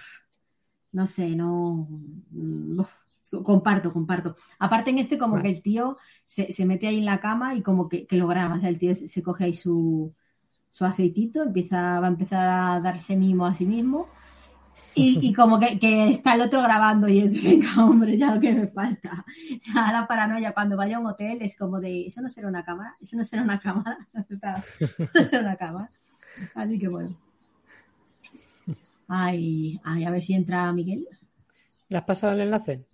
[0.92, 1.88] no sé, no...
[2.30, 2.80] Mm,
[3.42, 4.36] comparto, comparto.
[4.58, 7.88] Aparte en este como que el tío se, mete ahí en la cama y como
[7.88, 8.54] que, lo graba.
[8.54, 10.14] O sea, el tío se, coge ahí su,
[10.70, 14.08] su aceitito, empieza, va a empezar a darse mimo a sí mismo
[14.98, 18.66] y, como que, está el otro grabando y es, venga, hombre, ya lo que me
[18.68, 19.24] falta.
[19.74, 22.64] Ya la paranoia cuando vaya a un hotel es como de, eso no será una
[22.64, 23.98] cámara, eso no será una cámara,
[24.98, 25.88] eso no será una cámara.
[26.54, 27.14] Así que bueno.
[29.08, 31.06] Ay, ay, a ver si entra Miguel.
[31.88, 32.86] ¿Le has pasado el enlace?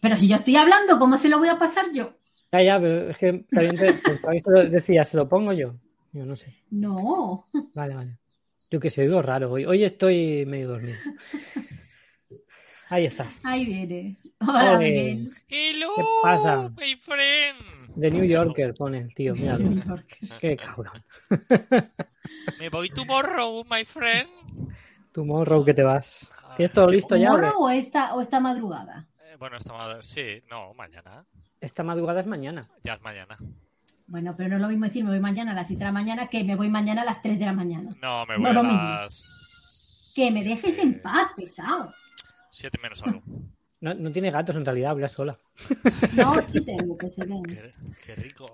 [0.00, 2.14] pero si yo estoy hablando, ¿cómo se lo voy a pasar yo?
[2.50, 5.74] Ya, ya, pero es que también te, decía, ¿se lo pongo yo?
[6.12, 6.54] Yo no sé.
[6.70, 7.46] No.
[7.74, 8.18] Vale, vale.
[8.70, 9.64] Yo que sé, oigo raro hoy.
[9.64, 10.98] Hoy estoy medio dormido.
[12.88, 13.32] Ahí está.
[13.42, 14.16] Ahí viene.
[14.40, 14.84] Hola, Ole.
[14.84, 15.28] Miguel.
[15.48, 16.68] Hello, ¿Qué pasa?
[16.76, 17.96] my friend.
[17.96, 19.56] De New Yorker pone el tío, mira.
[20.40, 21.02] Qué cabrón.
[22.58, 24.28] Me voy tomorrow, my friend.
[25.12, 26.28] Tomorrow que te vas.
[26.56, 27.30] ¿Tienes todo listo ya?
[27.30, 29.08] ¿Morro o esta, o esta madrugada?
[29.24, 31.24] Eh, bueno, esta madre, sí, no, mañana.
[31.60, 32.68] Esta madrugada es mañana.
[32.82, 33.38] Ya es mañana.
[34.08, 35.92] Bueno, pero no es lo mismo decir me voy mañana a las 7 de la
[35.92, 37.96] mañana que me voy mañana a las 3 de la mañana.
[38.00, 38.78] No, me No voy lo a mismo.
[38.82, 40.12] las...
[40.14, 41.92] Que me dejes en paz, pesado.
[42.50, 43.22] Siete menos algo.
[43.78, 45.36] No, no tiene gatos en realidad, habla sola.
[46.16, 47.42] No, sí tengo, que se ven.
[47.42, 47.60] Qué,
[48.06, 48.50] qué rico.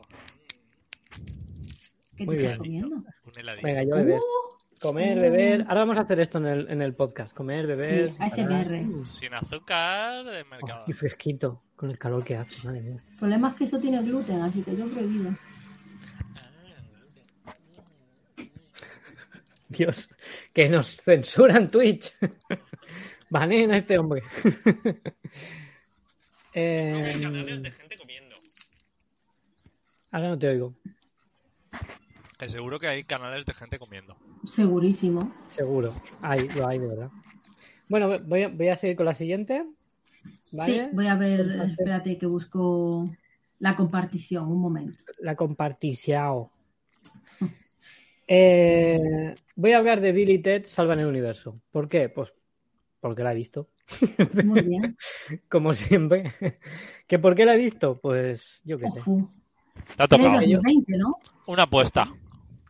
[2.16, 2.52] ¿Qué Muy te bien.
[2.52, 2.96] estás comiendo?
[2.96, 3.66] Un heladito.
[3.66, 3.96] Venga, yo.
[4.16, 4.51] Uh,
[4.83, 5.62] Comer, beber.
[5.68, 7.33] Ahora vamos a hacer esto en el, en el podcast.
[7.33, 8.11] Comer, beber.
[8.12, 9.07] Sí, ASMR.
[9.07, 10.85] Sin azúcar de Oh, mercado.
[10.88, 13.03] y fresquito, con el calor que hace, madre mía.
[13.12, 15.31] El problema es que eso tiene gluten, así que yo prohibido.
[19.68, 20.09] Dios,
[20.53, 22.12] que nos censuran Twitch.
[23.31, 24.23] Banen a este hombre.
[26.55, 28.37] Eh, canales de gente comiendo.
[30.11, 30.75] ahora no te oigo,
[32.42, 34.16] Que seguro que hay canales de gente comiendo.
[34.44, 35.33] Segurísimo.
[35.46, 35.94] seguro.
[36.22, 37.11] Hay, lo hay, de verdad.
[37.88, 39.64] Bueno, voy a, voy a seguir con la siguiente.
[40.50, 40.74] ¿Vale?
[40.74, 43.09] Sí, voy a ver, espérate que busco
[43.61, 45.05] la compartición, un momento.
[45.20, 46.50] La comparticiao.
[48.26, 51.61] Eh, voy a hablar de Bill y Ted Salvan el Universo.
[51.70, 52.09] ¿Por qué?
[52.09, 52.33] Pues
[52.98, 53.68] porque la he visto.
[54.44, 54.96] Muy bien.
[55.48, 56.33] Como siempre.
[57.07, 58.00] ¿Que por qué la he visto?
[58.00, 58.98] Pues yo qué sé.
[58.98, 59.31] Ofu.
[59.96, 60.40] Te ha Tiene tocado.
[60.40, 61.18] 2020, ¿no?
[61.46, 62.12] Una apuesta.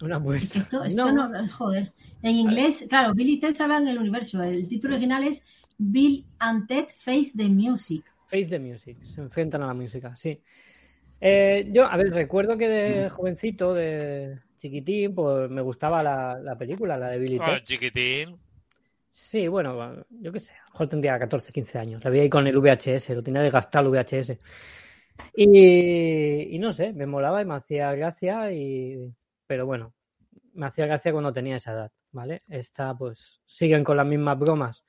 [0.02, 0.60] Una muestra.
[0.62, 1.48] Esto, esto no.
[1.48, 1.92] joder.
[2.22, 4.42] En inglés, claro, Bill y Ted salvan el universo.
[4.42, 5.44] El título original es
[5.78, 8.04] Bill and Ted Face the Music.
[8.26, 10.40] Face the Music, se enfrentan a la música, sí.
[11.20, 16.56] Eh, yo, a ver, recuerdo que de jovencito, de chiquitín, pues me gustaba la, la
[16.58, 17.62] película, la de Billy Ah, Ted.
[17.62, 18.36] chiquitín.
[19.12, 22.02] Sí, bueno, yo qué sé, a lo mejor tendría 14, 15 años.
[22.04, 24.36] La vi ahí con el VHS, lo tenía desgastado el VHS.
[25.36, 29.12] Y, y no sé, me molaba y me hacía gracia, y,
[29.52, 29.92] pero bueno,
[30.54, 32.40] me hacía gracia cuando tenía esa edad, ¿vale?
[32.48, 34.82] Esta, pues, siguen con las mismas bromas,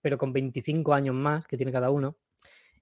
[0.00, 2.16] pero con 25 años más que tiene cada uno.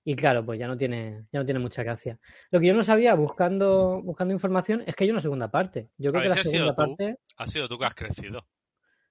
[0.03, 2.19] Y claro, pues ya no tiene, ya no tiene mucha gracia.
[2.51, 5.91] Lo que yo no sabía buscando, buscando información es que hay una segunda parte.
[5.99, 6.77] Yo creo que la sido segunda tú.
[6.97, 8.49] parte Has sido tú que has crecido.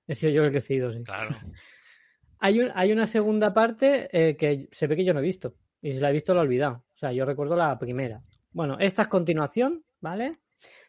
[0.08, 1.04] he sido yo que he crecido, sí.
[1.04, 1.30] Claro.
[2.40, 5.56] Hay, un- hay una segunda parte eh, que se ve que yo no he visto.
[5.80, 6.78] Y si la he visto, la he olvidado.
[6.92, 8.24] O sea, yo recuerdo la primera.
[8.52, 10.32] Bueno, esta es continuación, ¿vale?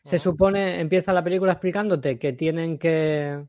[0.02, 3.44] Se supone, empieza la película explicándote que tienen que,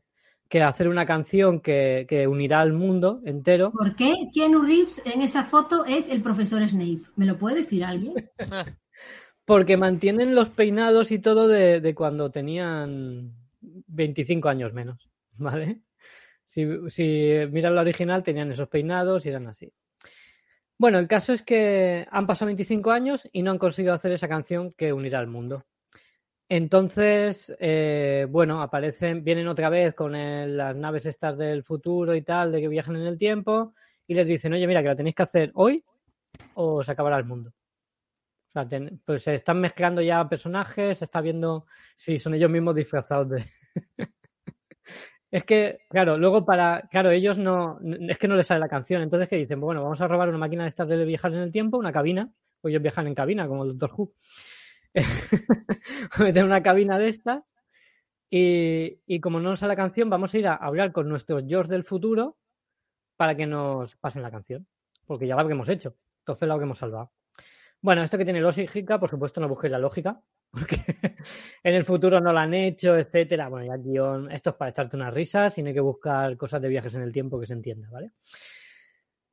[0.48, 3.70] que hacer una canción que, que unirá al mundo entero.
[3.70, 7.02] ¿Por qué Keanu Reeves en esa foto es el profesor Snape?
[7.16, 8.14] ¿Me lo puede decir alguien?
[9.44, 15.82] Porque mantienen los peinados y todo de, de cuando tenían 25 años menos, ¿vale?
[16.46, 19.70] Si, si miras la original, tenían esos peinados y eran así.
[20.78, 24.28] Bueno, el caso es que han pasado 25 años y no han conseguido hacer esa
[24.28, 25.66] canción que unirá al mundo.
[26.50, 32.52] Entonces, eh, bueno, aparecen, vienen otra vez con las naves estas del futuro y tal,
[32.52, 33.74] de que viajan en el tiempo,
[34.06, 35.76] y les dicen, oye, mira, que la tenéis que hacer hoy
[36.54, 37.52] o se acabará el mundo.
[38.48, 38.66] O sea,
[39.04, 43.44] pues se están mezclando ya personajes, se está viendo si son ellos mismos disfrazados de.
[45.30, 46.88] es que, claro, luego para.
[46.90, 47.78] Claro, ellos no.
[48.08, 49.02] Es que no les sale la canción.
[49.02, 49.60] Entonces, ¿qué dicen?
[49.60, 52.32] Bueno, vamos a robar una máquina de estas de viajar en el tiempo, una cabina.
[52.62, 54.14] Pues ellos viajan en cabina, como el Doctor Who.
[56.18, 57.44] Meter una cabina de estas.
[58.30, 61.44] Y, y como no nos sale la canción, vamos a ir a hablar con nuestros
[61.46, 62.36] George del futuro
[63.16, 64.66] para que nos pasen la canción.
[65.06, 65.96] Porque ya la habremos hecho.
[66.20, 67.12] Entonces la habremos salvado.
[67.80, 70.20] Bueno, esto que tiene lógica, por supuesto, no busquéis la lógica,
[70.50, 70.76] porque
[71.62, 73.48] en el futuro no la han hecho, etcétera.
[73.48, 76.60] Bueno, ya guion, esto es para echarte unas risas y no hay que buscar cosas
[76.60, 78.12] de viajes en el tiempo que se entienda, ¿vale?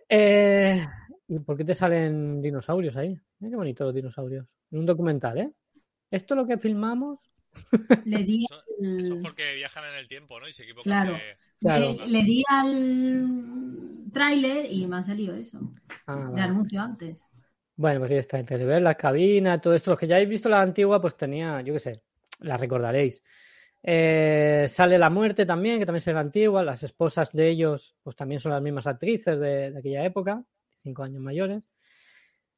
[0.09, 0.85] Eh,
[1.27, 3.17] ¿Y por qué te salen dinosaurios ahí?
[3.39, 4.45] Mira qué bonito los dinosaurios.
[4.71, 5.51] En un documental, ¿eh?
[6.11, 7.19] Esto es lo que filmamos.
[8.05, 10.47] Le di, Eso, al- eso es porque viajan en el tiempo, ¿no?
[10.47, 11.13] Y se equivocan Claro.
[11.13, 11.37] de...
[11.59, 11.93] Claro.
[11.93, 15.59] le, le di al tráiler y me ha salido eso.
[16.05, 16.41] Ah, De vale.
[16.41, 17.21] anuncio antes.
[17.77, 19.91] Bueno, pues ahí está, entre ver las cabinas, todo esto.
[19.91, 21.91] Los que ya habéis visto la antigua, pues tenía, yo qué sé,
[22.39, 23.23] la recordaréis.
[23.87, 26.63] Eh, sale la muerte también, que también la antigua.
[26.63, 30.43] Las esposas de ellos, pues también son las mismas actrices de, de aquella época,
[30.77, 31.61] cinco años mayores.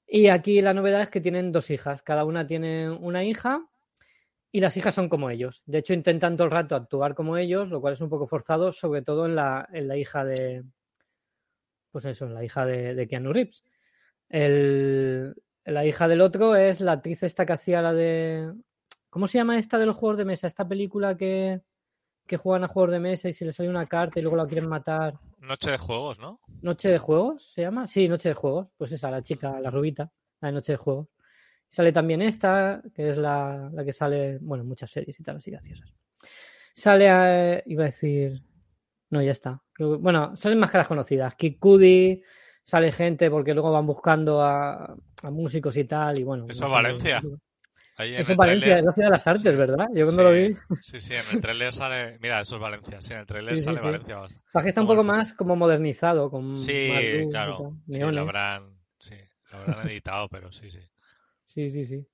[0.07, 2.01] Y aquí la novedad es que tienen dos hijas.
[2.01, 3.67] Cada una tiene una hija
[4.53, 5.63] y las hijas son como ellos.
[5.65, 8.71] De hecho, intentan todo el rato actuar como ellos, lo cual es un poco forzado,
[8.71, 10.63] sobre todo en la, en la hija de.
[11.91, 13.65] Pues eso, en la hija de, de Keanu Reeves.
[14.29, 15.35] El,
[15.65, 18.53] la hija del otro es la actriz esta que hacía la de.
[19.17, 20.45] ¿Cómo se llama esta de los juegos de mesa?
[20.45, 21.59] Esta película que,
[22.27, 24.45] que juegan a juegos de mesa y si les sale una carta y luego la
[24.45, 25.15] quieren matar.
[25.39, 26.39] Noche de juegos, ¿no?
[26.61, 27.87] ¿Noche de juegos se llama?
[27.87, 28.67] Sí, Noche de juegos.
[28.77, 31.07] Pues esa, la chica, la rubita, la de Noche de juegos.
[31.67, 35.37] Sale también esta, que es la, la que sale, bueno, en muchas series y tal,
[35.37, 35.91] así graciosas.
[36.75, 38.43] Sale, a, iba a decir,
[39.09, 39.63] no, ya está.
[39.79, 41.33] Bueno, salen máscaras conocidas.
[41.33, 42.21] Kid Cudi,
[42.63, 46.43] sale gente porque luego van buscando a, a músicos y tal, y bueno.
[46.43, 47.19] Eso es no Valencia.
[47.97, 49.87] Ahí en es Valencia, es la ciudad de las artes, Sí, ¿verdad?
[49.93, 52.17] Yo cuando lo vi, Sí, sí, en el trailer sale.
[52.19, 53.01] Mira, eso es Valencia.
[53.01, 53.81] Sí, en el trailer Sí, sale.
[53.81, 54.49] Valencia bastante.
[54.53, 56.89] Pasa que está un poco más como modernizado, con Sí,
[57.31, 57.73] claro.
[57.89, 59.15] Sí, lo habrán, sí,
[59.51, 60.79] lo habrán editado, pero sí, sí.
[61.45, 62.07] Sí, sí, sí.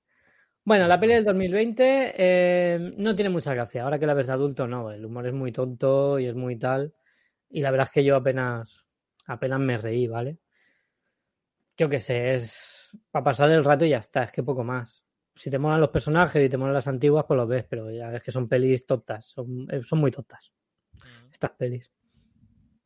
[0.64, 3.82] Bueno, la peli del 2020 eh, no tiene mucha gracia.
[3.82, 4.90] Ahora que la ves de adulto, no.
[4.90, 6.94] El humor es muy tonto y es muy tal.
[7.50, 8.86] Y la verdad es que yo apenas,
[9.26, 10.38] apenas me reí, ¿vale?
[11.76, 15.03] Yo qué sé, es para pasar el rato y ya está, es que poco más.
[15.34, 18.08] Si te molan los personajes y te molan las antiguas, pues los ves, pero ya
[18.08, 20.52] ves que son pelis tontas, son, eh, son muy tontas
[21.04, 21.92] Mm, estas pelis.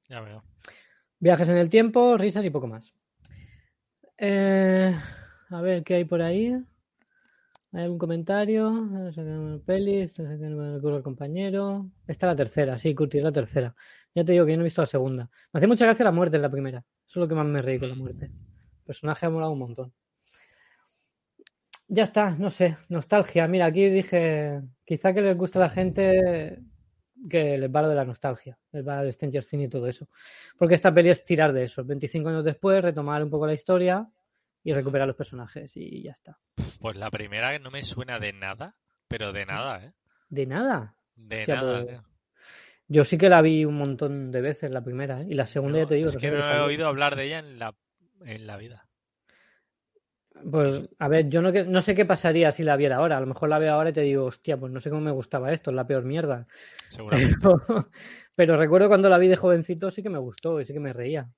[0.09, 0.43] Ya veo.
[1.21, 2.95] Viajes en el tiempo, risas y poco más.
[4.17, 4.97] Eh,
[5.51, 6.55] a ver, ¿qué hay por ahí?
[7.73, 8.73] ¿Hay algún comentario?
[9.67, 11.91] Pelis, me el compañero.
[12.07, 13.75] Esta es la tercera, sí, Curti, es la tercera.
[14.15, 15.31] Ya te digo que yo no he visto la segunda.
[15.53, 16.79] Me hace mucha gracia la muerte en la primera.
[16.79, 18.27] Eso es lo que más me reí con la muerte.
[18.27, 19.93] El personaje ha molado un montón.
[21.89, 23.49] Ya está, no sé, nostalgia.
[23.49, 26.61] Mira, aquí dije, quizá que les gusta a la gente
[27.29, 30.07] que les va lo de la nostalgia, les va el Stranger Things y todo eso.
[30.59, 34.07] Porque esta peli es tirar de eso, 25 años después, retomar un poco la historia
[34.63, 36.39] y recuperar los personajes y ya está.
[36.81, 38.77] Pues la primera no me suena de nada,
[39.09, 39.93] pero de nada, ¿eh?
[40.29, 40.95] De nada.
[41.17, 42.01] De Hostia, nada, pues.
[42.87, 45.27] Yo sí que la vi un montón de veces, la primera, ¿eh?
[45.31, 46.09] Y la segunda No, ya te digo.
[46.09, 47.75] es que no he oído hablar de ella en la,
[48.25, 48.88] en la vida.
[50.51, 53.17] Pues, a ver, yo no, que- no sé qué pasaría si la viera ahora.
[53.17, 55.11] A lo mejor la veo ahora y te digo, hostia, pues no sé cómo me
[55.11, 56.47] gustaba esto, es la peor mierda.
[56.89, 57.37] Seguramente.
[57.43, 57.91] Pero,
[58.37, 60.93] pero recuerdo cuando la vi de jovencito sí que me gustó y sí que me
[60.93, 61.29] reía.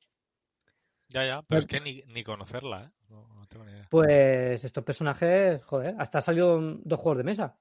[1.09, 2.91] Ya, ya, pero es que ni, ni conocerla, ¿eh?
[3.09, 3.87] No, no tengo ni idea.
[3.91, 7.57] Pues estos personajes, joder, hasta salió dos juegos de mesa.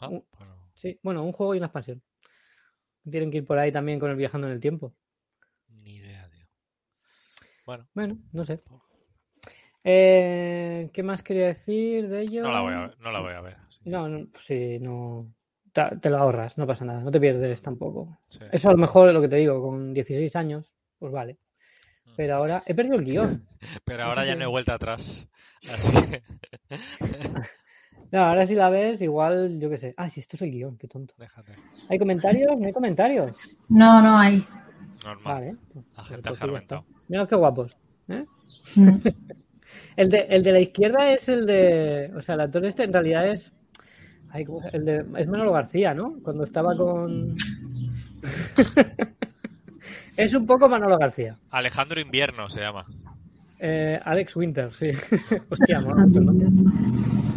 [0.00, 0.08] Ah,
[0.74, 2.02] Sí, bueno, un juego y una expansión.
[3.10, 4.94] Tienen que ir por ahí también con el viajando en el tiempo.
[5.84, 6.46] ni idea, tío.
[7.66, 8.60] Bueno, Bueno, no sé.
[9.88, 12.42] Eh, ¿Qué más quería decir de ello?
[12.42, 12.96] no la voy a ver.
[12.98, 15.32] No la voy a ver así que- No, no, sí, no.
[15.72, 18.18] ta- Te lo ahorras, no pasa nada, no te pierdes tampoco.
[18.28, 18.40] sí.
[18.50, 21.38] Eso a lo mejor, lo que te digo, con 16 años, pues vale.
[22.16, 23.46] Pero ahora he perdido el guion.
[23.84, 25.28] Pero ahora ya no hay que- vuelta atrás.
[25.72, 26.22] Así que
[28.10, 29.94] No, ahora si la ves, igual, yo qué sé.
[29.96, 31.14] Ah, sí, esto es el guion, qué tonto.
[31.18, 31.52] déjate.
[31.88, 32.56] ¿Hay comentarios?
[32.58, 33.32] No hay comentarios.
[33.68, 34.44] No, no hay.
[35.04, 35.22] Normal.
[35.34, 35.56] Vale.
[35.72, 36.84] pues- La pues gente ha sí.
[37.08, 37.76] Mira qué guapos.
[38.08, 38.24] ¿eh?
[38.74, 38.98] Mm.
[39.96, 42.10] El de, el de la izquierda es el de.
[42.16, 43.52] O sea, el actor este en realidad es.
[44.30, 46.16] ay, ¿cómo se- el de, es Manolo García, ¿no?
[46.22, 47.34] Cuando estaba con.
[50.16, 51.36] es un poco Manolo García.
[51.50, 52.84] Alejandro Invierno se llama.
[53.58, 54.90] Eh, Alex Winter, sí.
[55.50, 56.46] Hostia, el nombre.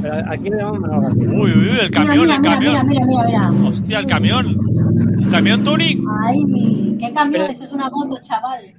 [0.01, 1.29] Pero aquí le llamamos Manolo García.
[1.29, 2.87] Uy, uy, uy, el camión, mira, el camión.
[2.87, 3.69] mira, mira, mira, mira.
[3.69, 4.55] Hostia, el camión.
[5.31, 6.05] Camión tuning.
[6.23, 8.73] Ay, qué camión, Pero- eso es una moto, chaval.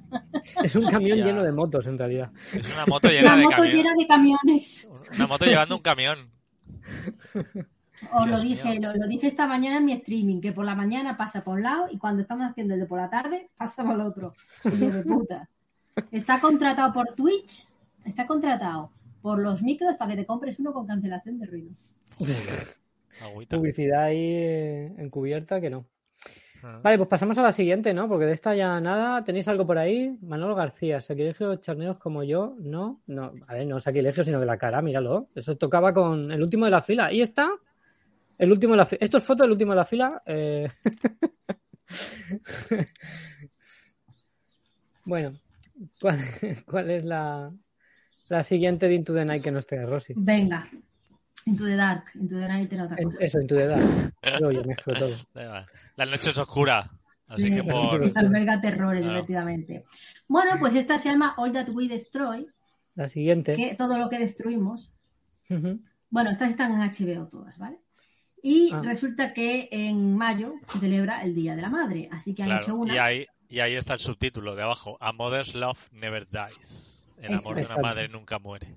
[0.63, 1.25] Es un camión Hostia.
[1.25, 2.31] lleno de motos, en realidad.
[2.53, 3.75] Es una moto llena Una de moto camión.
[3.75, 4.89] llena de camiones.
[5.15, 6.17] Una moto llevando un camión.
[8.13, 11.15] Os lo dije, lo, lo dije esta mañana en mi streaming, que por la mañana
[11.17, 13.95] pasa por un lado y cuando estamos haciendo el de por la tarde pasa por
[13.95, 14.33] el otro.
[14.63, 15.47] De puta.
[16.11, 17.67] Está contratado por Twitch,
[18.05, 21.71] está contratado por los micros para que te compres uno con cancelación de ruido.
[23.21, 23.57] Agüita.
[23.57, 25.85] Publicidad ahí eh, encubierta que no.
[26.63, 26.79] Ah.
[26.83, 28.07] Vale, pues pasamos a la siguiente, ¿no?
[28.07, 29.23] Porque de esta ya nada.
[29.23, 30.17] ¿Tenéis algo por ahí?
[30.21, 32.55] Manolo García, sacrilegio charneos como yo.
[32.59, 35.29] No, no, a ver, no sacrilegio, sino de la cara, míralo.
[35.35, 37.05] Eso tocaba con el último de la fila.
[37.07, 37.49] Ahí está.
[38.37, 38.99] El último de la fila.
[39.01, 40.21] Esto es foto del último de la fila.
[40.25, 40.67] eh.
[45.05, 45.33] bueno,
[45.99, 46.19] ¿cuál,
[46.65, 47.51] cuál es la,
[48.29, 50.13] la siguiente de Into the Night que nos trae Rosy?
[50.15, 50.67] Venga,
[51.45, 53.17] Into the Dark, Into the Night era otra En- cosa.
[53.23, 53.81] Eso, Into the Dark.
[54.39, 55.15] Yo, yo mezclo todo.
[55.95, 56.89] La noche es oscura.
[57.27, 58.11] Así Sí, que por.
[58.17, 59.17] Alberga terrores, Claro.
[59.19, 59.85] efectivamente.
[60.27, 62.45] Bueno, pues esta se llama All That We Destroy,
[62.95, 63.55] La siguiente.
[63.55, 64.91] que todo lo que destruimos.
[65.49, 65.79] Ujú.
[66.09, 67.77] Bueno, estas están en HBO todas, ¿vale?
[68.43, 68.81] Y Ah.
[68.83, 72.65] resulta que en mayo se celebra el Día de la Madre, así que han hecho
[72.65, 72.95] Claro, una.
[72.95, 74.97] y ahí, y ahí está el subtítulo de abajo.
[74.99, 77.13] A mother's love never dies.
[77.17, 77.69] El Eso amor de es.
[77.69, 78.75] una madre nunca muere.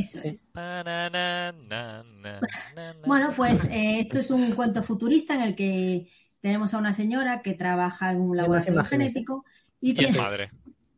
[0.00, 0.28] Eso Sí.
[0.28, 0.50] es.
[0.52, 3.06] Pa, na, na, na, na, na, na.
[3.06, 6.08] Bueno, pues eh, esto es un cuento futurista en el que
[6.40, 9.44] tenemos a una señora que trabaja en un laboratorio genético
[9.80, 10.50] y Y es tiene, madre.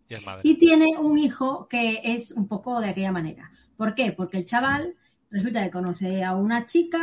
[0.08, 0.48] Y es madre.
[0.48, 3.50] y tiene un hijo que es un poco de aquella manera.
[3.76, 4.12] ¿Por qué?
[4.12, 4.96] Porque el chaval
[5.30, 7.00] resulta que conoce a una chica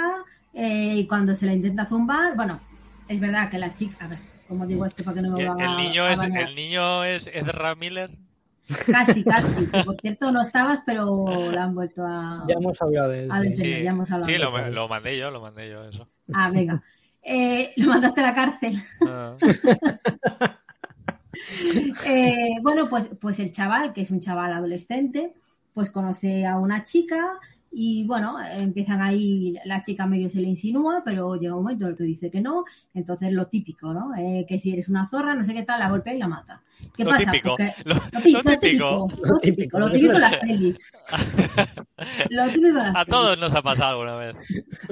[0.53, 2.61] eh, y cuando se la intenta zumbar, bueno,
[3.07, 5.45] es verdad que la chica, a ver, como digo esto para que no me El,
[5.45, 6.49] lo haga el niño a es, banear.
[6.49, 8.11] el niño es Ezra Miller.
[8.85, 9.67] Casi, casi.
[9.67, 13.31] que por cierto, no estabas, pero la han vuelto a, Ya hemos hablado de él.
[13.31, 13.83] a sí.
[13.83, 14.69] ya hemos hablado sí de lo, eso.
[14.69, 16.07] lo mandé yo, lo mandé yo, eso.
[16.33, 16.81] Ah, venga.
[17.23, 18.81] Eh, lo mandaste a la cárcel.
[19.07, 19.35] Ah.
[22.05, 25.33] Eh, bueno, pues, pues el chaval, que es un chaval adolescente,
[25.73, 27.39] pues conoce a una chica
[27.71, 31.91] y bueno, empiezan ahí, la chica medio se le insinúa, pero llega un momento en
[31.91, 34.13] el que dice que no, entonces lo típico, ¿no?
[34.17, 36.61] Eh, que si eres una zorra, no sé qué tal, la golpea y la mata.
[36.95, 37.31] ¿Qué Lo pasa?
[37.31, 39.07] típico, Porque- lo- tí- lo típico.
[39.23, 40.79] Lo típico, lo típico en las pelis.
[42.29, 43.07] Lo típico en las A pelis.
[43.09, 44.35] todos nos ha pasado alguna vez.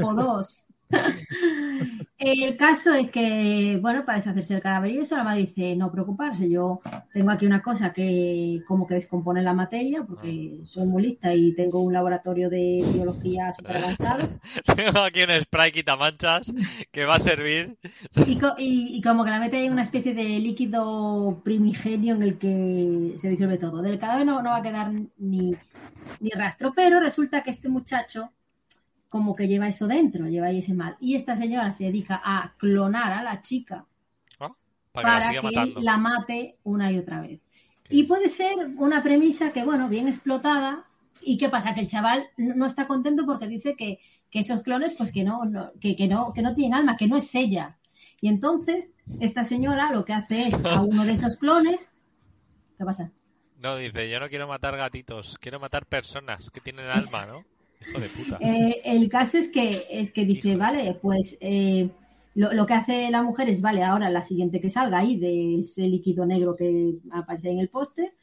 [0.01, 0.65] o dos.
[2.17, 5.89] El caso es que, bueno, para deshacerse del cadáver y eso, la madre dice, no
[5.91, 6.81] preocuparse, yo
[7.13, 11.53] tengo aquí una cosa que como que descompone la materia, porque soy muy lista y
[11.55, 14.27] tengo un laboratorio de biología súper avanzado,
[14.75, 16.53] Tengo aquí un spray quitamanchas
[16.91, 17.77] que va a servir.
[18.25, 22.23] y, co- y- y como que la mete en una especie de líquido primigenio en
[22.23, 23.81] el que se disuelve todo.
[23.81, 25.55] Del cadáver no, no va a quedar ni,
[26.19, 28.33] ni rastro, pero resulta que este muchacho
[29.09, 30.97] como que lleva eso dentro, lleva ahí ese mal.
[30.99, 33.85] Y esta señora se dedica a clonar a la chica
[34.39, 34.57] ¿no?
[34.93, 37.41] Para que la que él la mate una y otra vez.
[37.89, 40.85] Y puede ser una premisa que, bueno, bien explotada.
[41.21, 41.73] ¿Y qué pasa?
[41.73, 43.99] Que el chaval no no está contento porque dice que,
[44.31, 47.07] que esos clones, pues que no, no- que, que no, que no tienen alma, que
[47.07, 47.77] no es ella.
[48.21, 51.93] Y entonces, esta señora lo que hace es a uno de esos clones.
[52.77, 53.11] ¿Qué pasa?
[53.55, 57.45] No, dice, yo no quiero matar gatitos, quiero matar personas que tienen alma, ¿no?
[57.81, 58.37] Hijo de puta.
[58.39, 61.89] Eh, el caso es que, es que dice, vale, pues eh,
[62.35, 65.59] lo, lo que hace la mujer es, vale, ahora la siguiente que salga ahí de
[65.59, 68.13] ese líquido negro que aparece en el póster,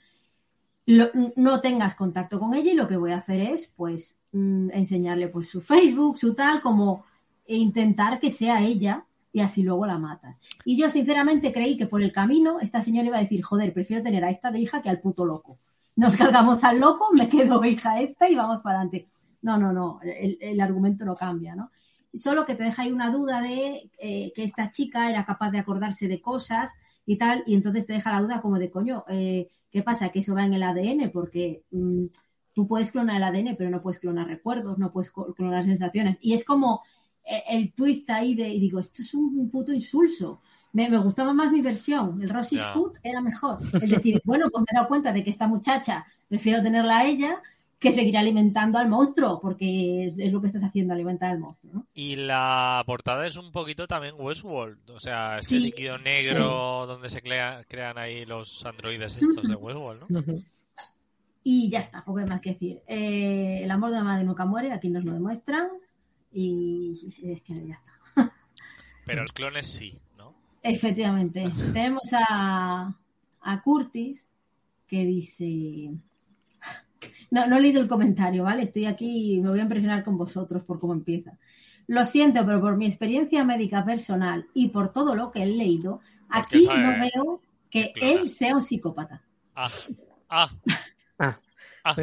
[0.87, 5.29] no tengas contacto con ella y lo que voy a hacer es, pues, mm, enseñarle
[5.29, 7.05] pues su Facebook, su tal, como
[7.49, 10.41] intentar que sea ella y así luego la matas.
[10.65, 14.03] Y yo sinceramente creí que por el camino esta señora iba a decir, joder, prefiero
[14.03, 15.59] tener a esta de hija que al puto loco.
[15.97, 19.09] Nos cargamos al loco, me quedo hija esta y vamos para adelante.
[19.47, 21.71] No, no, no, el, el argumento no cambia, ¿no?
[22.13, 25.61] Solo que te deja ahí una duda de eh, que esta chica era capaz de
[25.61, 29.49] acordarse de cosas y tal, y entonces te deja la duda como de, coño, eh,
[29.71, 30.09] ¿qué pasa?
[30.09, 32.07] Que eso va en el ADN, porque mm,
[32.55, 36.19] tú puedes clonar el ADN, pero no puedes clonar recuerdos, no puedes clonar sensaciones.
[36.21, 36.83] Y es como
[37.25, 40.41] eh, el twist ahí de, y digo, esto es un puto insulso.
[40.73, 42.73] Me, me gustaba más mi versión, el Rosy Ya.
[42.73, 43.61] Scoot era mejor.
[43.81, 47.07] Es decir, bueno, pues me he dado cuenta de que esta muchacha prefiero tenerla a
[47.07, 47.41] ella
[47.79, 51.73] que seguir alimentando al monstruo, porque es, es lo que estás haciendo, alimentar al monstruo,
[51.75, 51.85] ¿no?
[51.95, 57.11] Y la portada es un poquito también Westworld, o sea, ese Sí, líquido negro donde
[57.11, 60.23] se crea- crean ahí los androides estos de Westworld, ¿no?
[61.45, 62.81] Y ya está, poco hay más que decir.
[62.89, 65.69] Eh, el amor de la madre nunca muere, aquí nos lo demuestran.
[66.33, 68.33] Y es que ya está.
[69.07, 70.35] Pero los clones sí, ¿no?
[70.63, 71.45] Efectivamente.
[71.73, 72.93] Tenemos a,
[73.43, 74.27] a Curtis
[74.89, 75.91] que dice.
[77.31, 78.63] No, no he leído el comentario, ¿vale?
[78.63, 81.39] Estoy aquí y me voy a impresionar con vosotros por cómo empieza.
[81.87, 86.01] Lo siento, pero por mi experiencia médica personal y por todo lo que he leído,
[86.29, 89.23] aquí sabe no veo que él sea un psicópata.
[89.55, 89.71] Ah,
[90.29, 90.51] ah,
[91.19, 91.39] Ah,
[91.87, 91.95] Ah.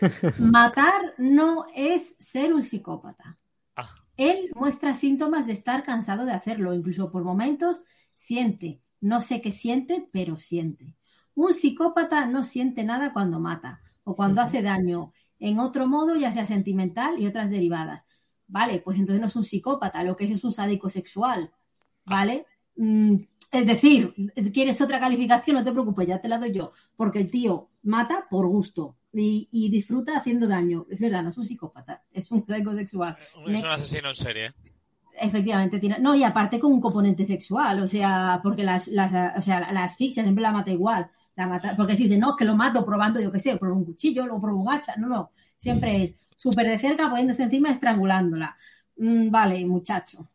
[0.38, 3.38] Matar no es ser un psicópata.
[3.76, 3.94] ah.
[4.16, 7.82] Él muestra síntomas de estar cansado de hacerlo, incluso por momentos
[8.16, 10.96] siente, no sé qué siente, pero siente.
[11.34, 16.32] Un psicópata no siente nada cuando mata o cuando hace daño, en otro modo, ya
[16.32, 18.06] sea sentimental y otras derivadas.
[18.46, 21.50] Vale, pues entonces no es un psicópata, lo que es es un sádico sexual.
[22.04, 22.46] ¿Vale?
[22.76, 23.16] Mm,
[23.50, 24.14] es decir,
[24.52, 25.56] ¿quieres otra calificación?
[25.56, 26.72] No te preocupes, ya te la doy yo.
[26.96, 30.86] Porque el tío mata por gusto y, y disfruta haciendo daño.
[30.90, 33.16] Es verdad, no es un psicópata, es un sádico sexual.
[33.46, 34.54] Es un asesino en serie.
[35.20, 35.98] Efectivamente, tiene.
[35.98, 39.84] No, y aparte con un componente sexual, o sea, porque las, las, o sea, la
[39.84, 41.10] asfixia siempre la mata igual.
[41.34, 43.84] La mata, porque si dice, no, que lo mato probando, yo qué sé, pruebo un
[43.84, 44.94] cuchillo, luego pruebo un hacha.
[44.96, 45.32] No, no.
[45.56, 48.56] Siempre es súper de cerca, poniéndose encima, estrangulándola.
[48.96, 50.28] Mm, vale, muchacho.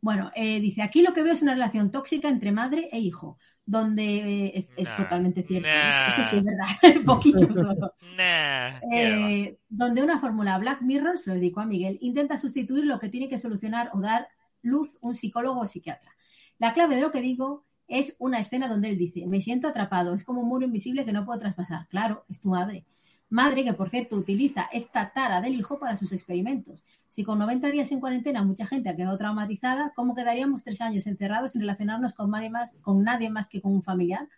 [0.00, 3.36] Bueno, eh, dice, aquí lo que veo es una relación tóxica entre madre e hijo,
[3.66, 5.68] donde eh, es, es totalmente cierto.
[5.68, 6.08] nah.
[6.08, 7.94] Eso sí es verdad, poquito solo.
[8.16, 8.78] Nah.
[8.92, 13.08] Eh, donde una fórmula Black Mirror, se lo dedicó a Miguel, intenta sustituir lo que
[13.08, 14.28] tiene que solucionar o dar
[14.62, 16.14] luz un psicólogo o psiquiatra.
[16.58, 20.14] La clave de lo que digo es una escena donde él dice, me siento atrapado,
[20.14, 21.86] es como un muro invisible que no puedo traspasar.
[21.88, 22.84] Claro, es tu madre.
[23.30, 26.82] Madre que, por cierto, utiliza esta tara del hijo para sus experimentos.
[27.10, 31.06] Si con 90 días en cuarentena mucha gente ha quedado traumatizada, ¿cómo quedaríamos tres años
[31.06, 34.28] encerrados sin relacionarnos con nadie más, con nadie más que con un familiar?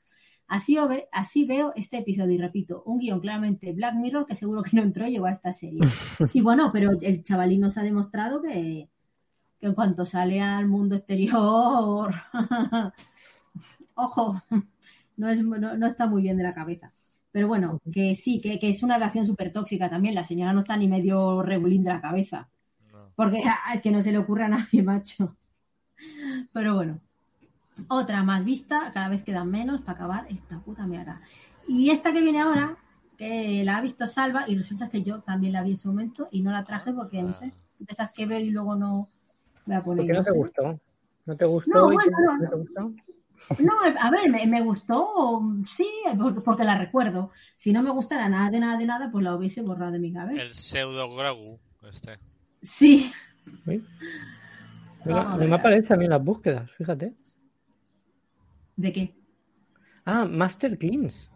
[0.49, 4.63] Así, ove- así veo este episodio y repito, un guion claramente Black Mirror que seguro
[4.63, 5.81] que no entró y llegó a esta serie.
[6.27, 8.89] Sí, bueno, pero el chavalín nos ha demostrado que,
[9.61, 12.15] que en cuanto sale al mundo exterior,
[14.01, 14.41] ojo,
[15.17, 16.93] no, es, no, no está muy bien de la cabeza.
[17.33, 20.15] Pero bueno, que sí, que, que es una relación súper tóxica también.
[20.15, 22.49] La señora no está ni medio regulín de la cabeza.
[22.93, 23.13] No.
[23.15, 25.37] Porque ah, es que no se le ocurre a nadie, macho.
[26.53, 27.01] Pero bueno.
[27.89, 31.23] Otra más vista, cada vez quedan menos para acabar esta puta mierda.
[31.67, 32.77] Y esta que viene ahora,
[33.17, 36.29] que la ha visto Salva, y resulta que yo también la vi en su momento
[36.31, 39.09] y no la traje porque, no sé, de esas que veo y luego no
[39.65, 40.05] voy a poner.
[40.05, 40.81] ¿Por qué no te gustó?
[41.25, 41.71] ¿No te gustó?
[41.71, 42.93] No, bueno, no, te gustó?
[43.59, 45.87] No, a ver, me, me gustó, sí,
[46.17, 47.33] por- porque la recuerdo.
[47.57, 50.13] Si no me gustara nada de nada de nada, pues la hubiese borrado de mi
[50.13, 50.41] cabeza.
[50.43, 51.59] El pseudo Grogu,
[51.91, 52.19] este.
[52.63, 53.11] Sí.
[53.65, 57.15] Mira, a no me aparece a mí en las búsquedas, fíjate.
[58.77, 59.15] ¿de qué?
[60.05, 61.31] Ah, Master Cleans.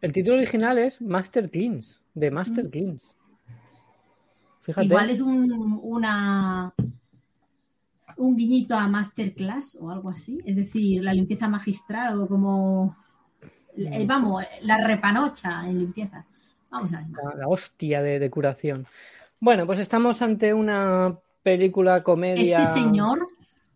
[0.00, 3.16] El título original es Master Cleans, de Master Cleans.
[4.62, 4.86] Fíjate.
[4.86, 6.72] Igual es un, una
[8.20, 10.40] un guiñito a Masterclass o algo así.
[10.44, 12.96] Es decir, la limpieza magistral o como.
[13.76, 16.24] eh, vamos, la repanocha en limpieza.
[16.70, 17.06] Vamos a ver.
[17.10, 18.86] la, la hostia de, de curación.
[19.40, 22.62] Bueno, pues estamos ante una película comedia.
[22.62, 23.26] Este señor,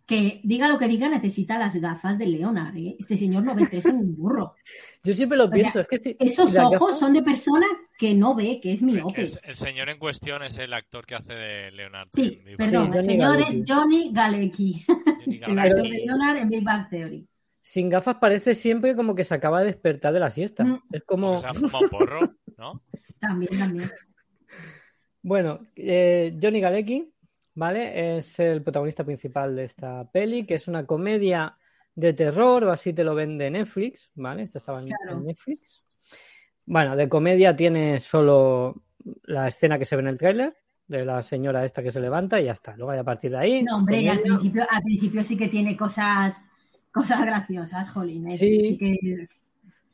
[0.07, 2.77] que diga lo que diga, necesita las gafas de Leonard.
[2.77, 2.97] ¿eh?
[2.99, 4.55] Este señor no ve tres en un burro.
[5.05, 7.67] Yo siempre lo sea, pienso, es que si- Esos ojos gafas- son de persona
[7.99, 9.23] que no ve, que es miope.
[9.23, 12.11] El, el señor en cuestión es el actor que hace de Leonardo.
[12.15, 13.57] Sí, en Big perdón, el señor Galecki.
[13.61, 17.27] es Johnny Galecki, Johnny el actor de Leonard en Big Bang Theory.
[17.63, 20.65] Sin gafas parece siempre como que se acaba de despertar de la siesta.
[20.65, 20.83] Mm.
[20.93, 22.21] Es como, Se ha fumado porro,
[22.59, 22.83] ¿no?
[23.21, 23.91] También, también.
[25.23, 27.11] bueno, eh, Johnny Galecki,
[27.55, 28.17] ¿vale?
[28.19, 31.57] Es el protagonista principal de esta peli, que es una comedia
[31.95, 34.43] de terror, o así te lo vende Netflix, ¿vale?
[34.43, 35.19] Esta estaba en, Claro.
[35.19, 35.85] en Netflix.
[36.67, 38.83] Bueno, de comedia tiene solo
[39.25, 42.41] la escena que se ve en el tráiler, de la señora esta que se levanta
[42.41, 42.77] y ya está.
[42.77, 43.63] Luego a partir de ahí...
[43.63, 46.43] No, hombre, y al principio, al principio sí que tiene cosas,
[46.93, 48.29] cosas graciosas, jolín.
[48.31, 48.37] ¿eh?
[48.37, 48.61] Sí.
[48.61, 49.29] Sí que-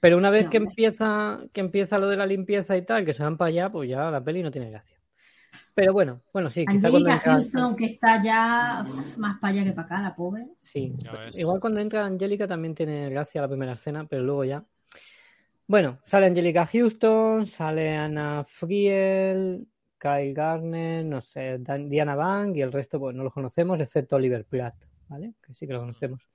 [0.01, 3.13] Pero una vez No, que empieza, que empieza lo de la limpieza y tal, que
[3.15, 4.97] se van para allá, pues ya la peli no tiene gracia.
[5.75, 9.53] Pero bueno, bueno, sí, quizá cuando Angelica entra, Houston, que está ya uf, más para
[9.53, 10.47] allá que para acá, la pobre.
[10.63, 10.95] sí,
[11.37, 14.65] igual cuando entra Angélica también tiene gracia la primera escena, pero luego ya.
[15.67, 19.67] Bueno, sale Angélica Houston, sale Anna Friel,
[19.99, 24.17] Kyle Garner, no sé, Dan- Diana Bank y el resto, pues no los conocemos, excepto
[24.17, 24.75] Oliver Platt,
[25.09, 25.35] ¿vale?
[25.43, 26.30] Que sí que lo conocemos.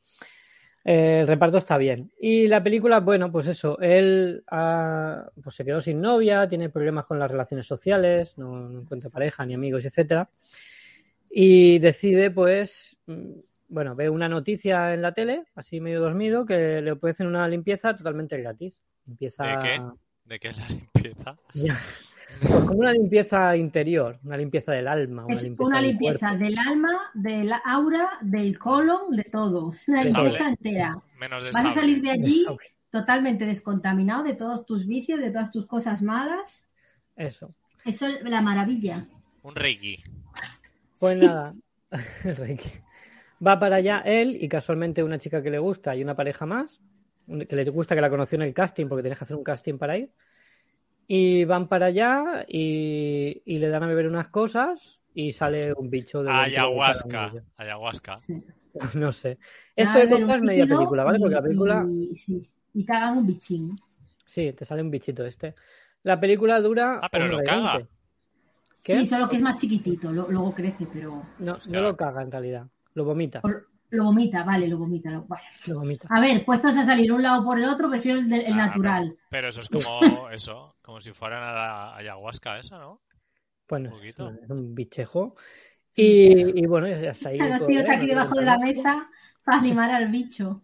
[0.88, 2.12] Eh, el reparto está bien.
[2.20, 7.06] Y la película, bueno, pues eso, él ah, pues se quedó sin novia, tiene problemas
[7.06, 10.30] con las relaciones sociales, no, no encuentra pareja ni amigos, etcétera.
[11.30, 13.32] Y decide, pues, mm,
[13.70, 17.98] bueno, ve una noticia en la tele, así medio dormido, que le ofrecen una limpieza
[17.98, 18.80] totalmente gratis.
[19.08, 19.82] Empieza ¿De qué?
[20.24, 21.38] ¿De qué es la limpieza?
[22.42, 26.28] Pues como una limpieza interior, una limpieza del alma, una Es limpieza una del limpieza
[26.30, 26.44] cuerpo.
[26.44, 29.74] del alma, del aura, del colon, de todo.
[29.88, 30.50] Una De limpieza sable.
[30.50, 30.98] entera.
[31.20, 32.46] Menos de Vas a salir de allí
[32.92, 36.68] totalmente descontaminado de todos tus vicios, de todas tus cosas malas.
[37.16, 37.54] Eso.
[37.84, 39.06] Eso es la maravilla.
[39.44, 40.02] Un reiki.
[41.00, 41.26] Pues Sí.
[41.26, 41.54] nada,
[42.24, 42.70] Reiki.
[43.46, 46.80] Va para allá él y casualmente una chica que le gusta y una pareja más,
[47.50, 49.78] que le gusta que la conoció en el casting porque tenías que hacer un casting
[49.78, 50.10] para ir.
[51.08, 55.90] Y van para allá y, y le dan a beber unas cosas y sale un
[55.90, 57.30] bicho de Ayahuasca.
[57.30, 57.44] de.
[57.58, 58.18] Ayahuasca.
[58.18, 58.44] Sí.
[58.94, 59.38] No sé.
[59.74, 61.18] Esto de contar es media película, ¿vale?
[61.18, 63.74] y- Porque la película, Y, sí, y cagan un bichín.
[64.26, 65.56] sí, te sale un bichito este.
[66.04, 67.00] La película dura.
[67.02, 67.76] Ah, pero lo caga.
[67.78, 67.90] 20.
[68.84, 69.00] ¿Qué?
[69.00, 71.80] Sí, solo que es más chiquitito, lo- luego crece, pero No, Hostia.
[71.80, 72.68] no lo caga en realidad.
[72.96, 73.42] Lo vomita.
[73.90, 75.12] Lo vomita, vale, lo vomita.
[75.12, 75.44] lo- vale.
[75.68, 76.08] Lo vomita.
[76.10, 78.58] A ver, puestos a salir un lado por el otro, prefiero el, de- el Ah,
[78.68, 79.04] natural.
[79.06, 83.02] Pero, pero eso es como eso, como si fueran a la ayahuasca eso, ¿no?
[83.68, 84.30] Bueno, Un poquito.
[84.44, 85.36] es un bichejo.
[85.96, 87.40] Y, y bueno, ya está ahí.
[87.40, 89.10] A los tíos aquí debajo de la mesa
[89.44, 90.62] para animar al bicho.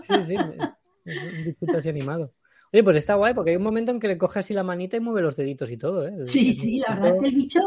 [0.00, 2.32] Sí, sí, es un bichito así animado.
[2.72, 4.96] Oye, pues está guay porque hay un momento en que le coge así la manita
[4.96, 6.12] y mueve los deditos y todo, ¿eh?
[6.22, 7.60] Sí, sí, la verdad es que el bicho,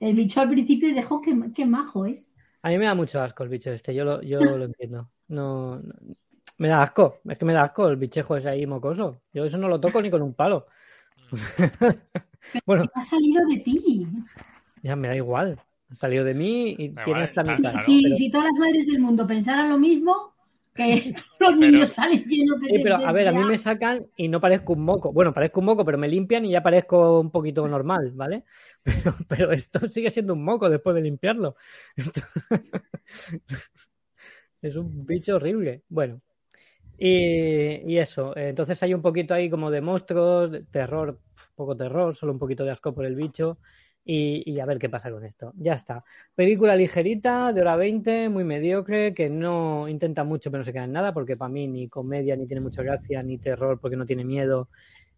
[0.00, 2.30] el bicho al principio dejó que, que majo es.
[2.62, 5.10] A mí me da mucho asco el bicho este, yo lo, yo lo entiendo.
[5.28, 5.94] No, no-
[6.58, 9.22] me da asco, es que me da asco el bichejo ese ahí mocoso.
[9.32, 10.66] Yo eso no lo toco ni con un palo.
[12.66, 14.06] bueno, Ha salido de ti.
[14.82, 15.58] ya me da igual.
[15.90, 17.74] Ha salido de mí y tiene esta mitad.
[17.84, 20.31] Si, pero- si todas las madres del mundo pensaran lo mismo,
[20.74, 23.58] que todos los Pero- niños salen llenos de Sí, pero a ver, a mí me
[23.58, 25.12] sacan y no parezco un moco.
[25.12, 28.44] Bueno, parezco un moco, pero me limpian y ya parezco un poquito normal, ¿vale?
[28.84, 31.54] Pero, pero esto sigue siendo un moco después de limpiarlo.
[31.94, 32.22] Esto-
[34.60, 35.82] Es un bicho horrible.
[35.88, 36.20] Bueno,
[36.98, 38.36] y, y eso.
[38.36, 41.20] Entonces hay un poquito ahí como de monstruos, de terror,
[41.56, 43.58] poco terror, solo un poquito de asco por el bicho.
[44.04, 45.52] Y, y a ver qué pasa con esto.
[45.56, 46.04] Ya está.
[46.34, 50.84] Película ligerita, de hora 20, muy mediocre, que no intenta mucho pero no se queda
[50.84, 54.04] en nada, porque para mí ni comedia ni tiene mucha gracia, ni terror porque no
[54.06, 54.68] tiene miedo,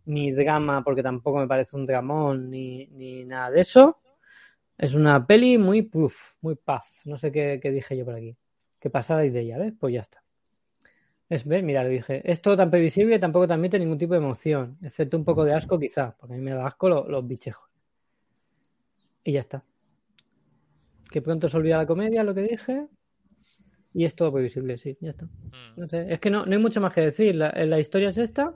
[0.06, 3.98] ni drama porque tampoco me parece un dramón, ni, ni nada de eso.
[4.78, 6.86] Es una peli muy puff, muy puff.
[7.06, 8.36] No sé qué, qué dije yo por aquí.
[8.80, 9.74] Que pasarais de ella, ¿ves?
[9.78, 10.22] Pues ya está.
[11.28, 11.62] Es, ¿ves?
[11.62, 12.22] Mira, lo dije.
[12.30, 15.78] Es todo tan previsible tampoco transmite ningún tipo de emoción, excepto un poco de asco
[15.78, 17.68] quizás, porque a mí me da asco lo- los bichejos.
[19.24, 19.64] Y ya está.
[21.10, 22.86] Que pronto se olvida la comedia, lo que dije.
[23.92, 25.24] Y es todo previsible, sí, ya está.
[25.24, 25.76] Mm.
[25.76, 27.34] No sé, es que no, no hay mucho más que decir.
[27.34, 28.54] La, la historia es esta.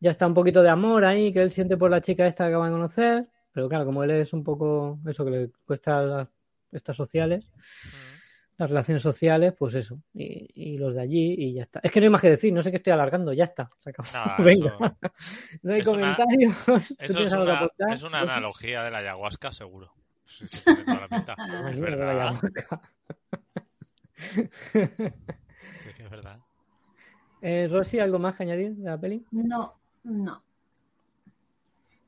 [0.00, 2.48] Ya está un poquito de amor ahí que él siente por la chica esta que
[2.48, 3.28] acaba de conocer.
[3.52, 6.28] Pero claro, como él es un poco eso que le cuesta las
[6.72, 7.50] estas sociales,
[8.58, 10.00] las relaciones sociales, pues eso.
[10.14, 11.80] Y, y los de allí y ya está.
[11.82, 13.68] Es que no hay más que decir, no sé qué estoy alargando, ya está.
[13.78, 14.08] Se acabó.
[14.12, 14.68] Nada, Venga.
[14.74, 14.96] eso-
[15.62, 16.54] no hay es comentarios.
[16.66, 17.92] ¿Tú Eso tienes es una, aportar?
[17.92, 19.92] es una analogía de la ayahuasca, seguro.
[20.24, 21.34] Sí, sí, tiene toda la pinta.
[21.38, 22.34] Ah, es verdad.
[25.74, 26.38] Sí, que es verdad.
[27.42, 29.24] Eh, Rosy, ¿algo más que añadir de la peli?
[29.30, 30.42] No, no.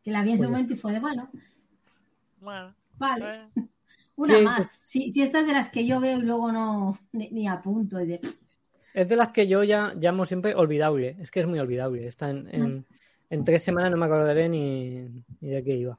[0.03, 1.31] Que la vi en su Pues momento y fue de bueno,
[2.41, 3.35] Bueno, vale.
[3.57, 3.68] eh,
[4.19, 4.69] Una Sí, más.
[4.85, 8.01] Si, si esta es de las que yo veo y luego no ni, ni apunto.
[8.01, 8.21] y de-
[8.93, 11.17] Es de las que yo ya llamo siempre olvidable.
[11.21, 12.07] Es que es muy olvidable.
[12.07, 12.87] Está en, en,
[13.31, 15.07] en tres semanas no me acordaré ni,
[15.41, 15.99] ni de qué iba.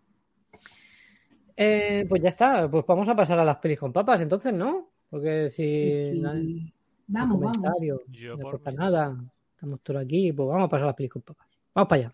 [1.55, 2.69] Eh, pues ya está.
[2.69, 4.89] Pues vamos a pasar a las pelis con papas, entonces, ¿no?
[5.09, 6.73] Porque si y- no hay
[7.07, 7.81] Vamos, vamos.
[8.11, 9.17] Yo no por nada,
[9.55, 11.47] estamos todos aquí, pues vamos a pasar a las pelis con papas.
[11.73, 12.13] Vamos para allá.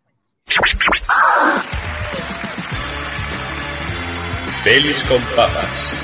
[4.65, 5.95] Pelis con papas.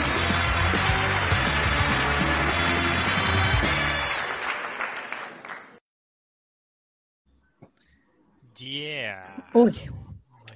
[8.60, 9.50] yeah.
[9.56, 9.76] Uy,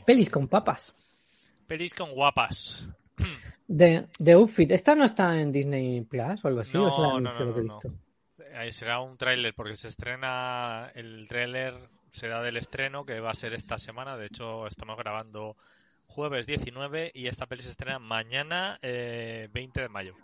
[0.05, 0.93] pelis con papas.
[1.65, 2.87] Pelis con guapas.
[3.67, 4.69] De, de Outfit.
[4.69, 6.77] ¿Esta no está en Disney Plus o algo así?
[6.77, 7.93] No, ¿O es el no, no, que he visto?
[8.37, 11.73] Eh, será un tráiler porque se estrena el tráiler
[12.11, 14.15] será del estreno que va a ser esta semana.
[14.15, 15.57] De hecho, estamos grabando
[16.07, 20.15] jueves 19 y esta peli se estrena mañana eh, 20 de mayo.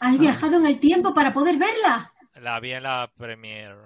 [0.00, 2.12] ¿Has viajado en el tiempo para poder verla?
[2.40, 3.76] La vi en la premiere.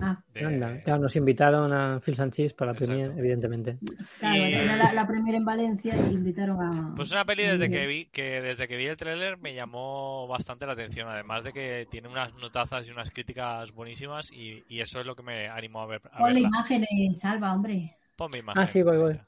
[0.00, 2.94] Ah, de- Anda, claro, nos invitaron a Phil Sanchis para la Exacto.
[3.02, 3.78] premier, evidentemente.
[4.18, 6.94] claro, Y- era la, la primera en Valencia y invitaron a.
[6.94, 10.64] Pues una peli desde que vi que desde que vi el tráiler me llamó bastante
[10.64, 15.00] la atención, además de que tiene unas notazas y unas críticas buenísimas y, y eso
[15.00, 16.48] es lo que me animó a ver a Ponle verla.
[16.48, 17.94] imágenes, Salva, hombre.
[18.16, 18.62] Ponme imagen.
[18.62, 19.20] Ah, sí, voy, voy.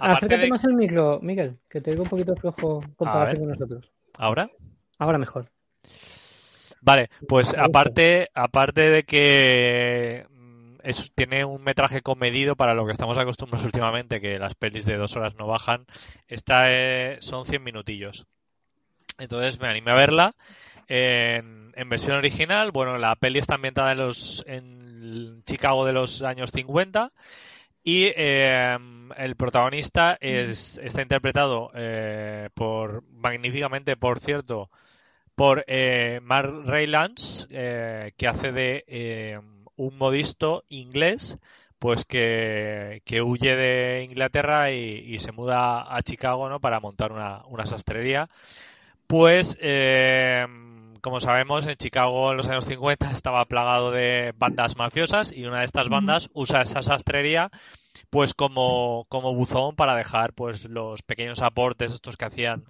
[0.00, 3.90] Acércate de- más el micro, Miguel, que te oigo un poquito flojo comparación con nosotros.
[4.18, 4.50] ¿Ahora?
[4.98, 5.50] Ahora mejor.
[6.80, 12.92] Vale, pues aparte, aparte de que mm, es- tiene un metraje comedido para lo que
[12.92, 15.86] estamos acostumbrados últimamente, que las pelis de dos horas no bajan,
[16.28, 18.26] esta eh, son 100 minutillos.
[19.18, 20.34] Entonces me animé a verla
[20.88, 22.70] en, en versión original.
[22.72, 27.12] Bueno, la peli está ambientada en los en Chicago de los años 50
[27.84, 28.76] y eh,
[29.16, 34.70] el protagonista es, está interpretado eh, por magníficamente, por cierto,
[35.34, 39.40] por eh, Mark Rylance, eh, que hace de eh,
[39.76, 41.38] un modisto inglés,
[41.78, 46.60] pues que, que huye de Inglaterra y, y se muda a Chicago, ¿no?
[46.60, 48.30] Para montar una, una sastrería.
[49.06, 50.46] Pues, eh,
[51.04, 55.58] como sabemos, en Chicago en los años 50 estaba plagado de bandas mafiosas y una
[55.58, 57.50] de estas bandas usa esa sastrería
[58.08, 62.64] pues como, como buzón para dejar pues los pequeños aportes estos que hacían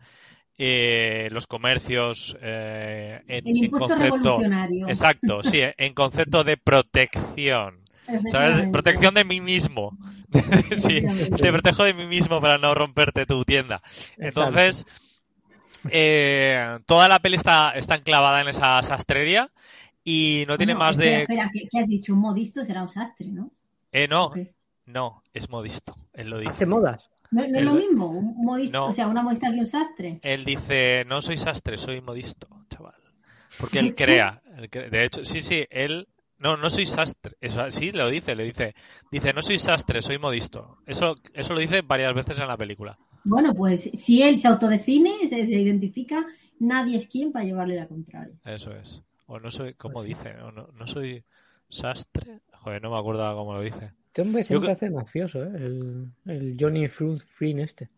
[0.59, 4.89] eh, los comercios eh, en, El en impuesto concepto revolucionario.
[4.89, 7.85] exacto sí en concepto de protección
[8.30, 8.68] ¿sabes?
[8.70, 9.97] Protección de mí mismo.
[10.76, 11.01] Sí
[11.41, 13.80] te protejo de mí mismo para no romperte tu tienda.
[14.18, 14.85] Entonces
[15.91, 19.51] eh, toda la peli está, está enclavada en esa sastrería
[20.03, 22.12] y no tiene Bueno, más espera, de Espera, ¿qué, qué has dicho?
[22.12, 23.51] Un modisto será un sastre, ¿no?
[23.93, 24.32] eh, no
[24.87, 27.11] no es modisto él lo dice Hace modas.
[27.30, 28.87] No, no es lo mismo, un modisto, No.
[28.87, 30.20] o sea, una modista que un sastre.
[30.22, 32.95] Él dice, no soy sastre, soy modisto, chaval.
[33.59, 34.41] Porque él crea.
[34.57, 36.07] él De hecho, sí, sí, él...
[36.39, 37.37] No, no soy sastre.
[37.41, 38.74] Eso sí, lo dice, le dice.
[39.11, 40.78] Dice, no soy sastre, soy modisto.
[40.87, 42.99] Eso, eso lo dice varias veces en la película.
[43.25, 46.25] Bueno, pues si él se autodefine, se, se identifica,
[46.61, 48.35] nadie es quien para llevarle la contraria.
[48.45, 49.03] Eso es.
[49.27, 50.35] O no soy, ¿cómo Pues dice?
[50.43, 51.25] O no, no soy
[51.70, 52.41] sastre.
[52.53, 53.93] Joder, no me acuerdo cómo lo dice.
[54.09, 55.51] Este hombre siempre que- hace mafioso, ¿eh?
[55.57, 57.89] El, el Johnny Fruit Flynn este.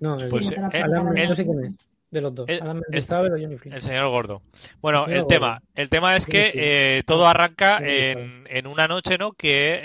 [0.00, 1.28] No, el, Pues, otra eh, Alan, palabra.
[1.28, 1.88] no sé quién es.
[2.10, 2.48] De los dos.
[2.48, 3.68] Eh, Alan este-.
[3.70, 4.42] El señor gordo.
[4.80, 5.66] Bueno, El señor el tema, gordo.
[5.74, 9.32] el tema es que eh, todo arranca en, en una noche, ¿no?
[9.32, 9.80] Que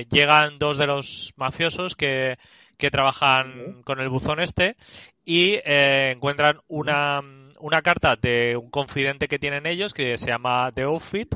[0.00, 2.36] eh, llegan dos de los mafiosos que,
[2.76, 4.76] que trabajan con el buzón este
[5.24, 7.20] y eh, encuentran una,
[7.58, 11.34] una carta de un confidente que tienen ellos que se llama The Outfit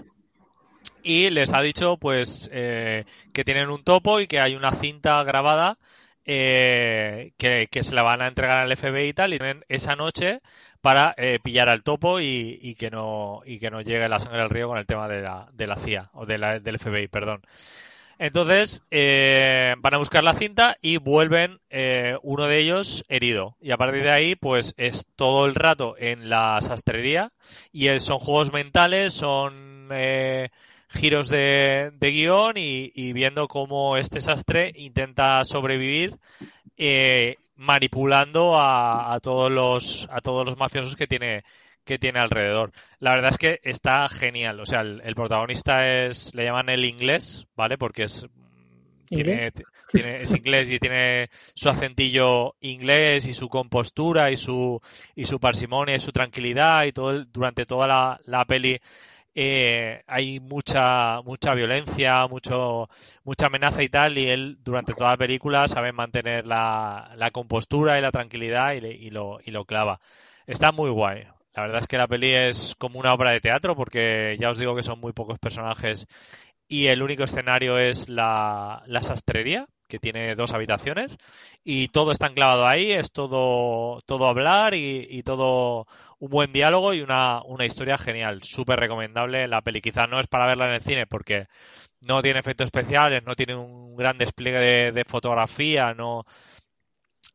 [1.03, 5.23] y les ha dicho pues eh, que tienen un topo y que hay una cinta
[5.25, 5.79] grabada
[6.25, 9.97] eh, que, que se la van a entregar al FBI y tal y tienen esa
[9.97, 10.41] noche
[10.81, 14.43] para eh, pillar al topo y, y que no y que no llegue la sangre
[14.43, 17.09] al río con el tema de la, de la CIA o de la, del FBI
[17.09, 17.43] perdón
[18.21, 23.57] entonces eh, van a buscar la cinta y vuelven eh, uno de ellos herido.
[23.63, 27.33] Y a partir de ahí, pues es todo el rato en la sastrería.
[27.73, 30.51] Y son juegos mentales, son eh,
[30.91, 36.19] giros de, guion y, y viendo cómo este sastre intenta sobrevivir
[36.77, 41.43] eh, manipulando a, a todos los a todos los mafiosos que tiene
[41.91, 42.71] que tiene alrededor.
[43.01, 44.61] La verdad es que está genial.
[44.61, 47.77] O sea, el, el protagonista es, le llaman el inglés, ¿vale?
[47.79, 48.27] Porque es,
[49.07, 49.51] tiene,
[49.93, 54.81] tiene- es inglés y tiene su acentillo inglés y su compostura y su,
[55.17, 58.79] y su parsimonia y su tranquilidad y todo el- durante toda la, la peli
[59.35, 62.89] eh, hay mucha mucha violencia, mucho
[63.25, 67.99] mucha amenaza y tal y él durante toda la película sabe mantener la, la compostura
[67.99, 70.01] y la tranquilidad y, le- y lo, y lo clava.
[70.47, 71.25] Está muy guay.
[71.61, 74.59] La verdad es que la peli es como una obra de teatro porque ya os
[74.59, 76.07] digo que son muy pocos personajes
[76.69, 81.19] y el único escenario es la, la sastrería, que tiene dos habitaciones,
[81.65, 85.87] y todo está enclavado ahí, es todo, todo hablar y, todo
[86.19, 89.83] un buen diálogo y una, una historia genial, súper recomendable la peli.
[89.83, 91.47] Quizás no es para verla en el cine porque
[92.07, 96.25] no tiene efectos especiales, no tiene un gran despliegue de, de fotografía, no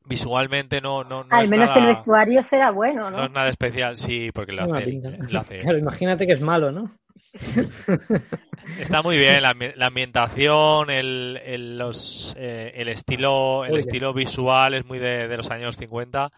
[0.06, 3.26] visualmente no, no, no Al es menos nada, el vestuario será bueno, no ¿no?
[3.26, 6.92] es nada especial, sí, porque lo hace, lo hace Claro, imagínate que es malo, ¿no?
[8.76, 14.14] Está muy bien la, ambi- la ambientación, el, el, los, eh, el estilo, el estilo
[14.14, 16.30] visual es muy de, de los años 50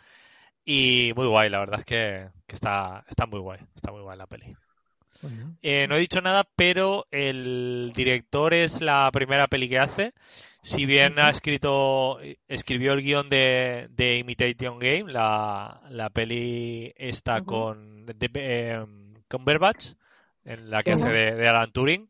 [0.66, 4.18] y muy guay, la verdad es que, que está, está muy guay, está muy guay
[4.18, 4.56] la peli.
[5.22, 10.14] Bueno, Eh, no he dicho nada, pero el director es la primera peli que hace.
[10.62, 17.38] Si bien ha escrito, escribió el guion de, de Imitation Game, la, la peli está
[17.38, 17.46] Ujú.
[17.46, 19.94] con, de, eh, con Cumberbatch,
[20.44, 22.08] en la que hace de, de Alan Turing,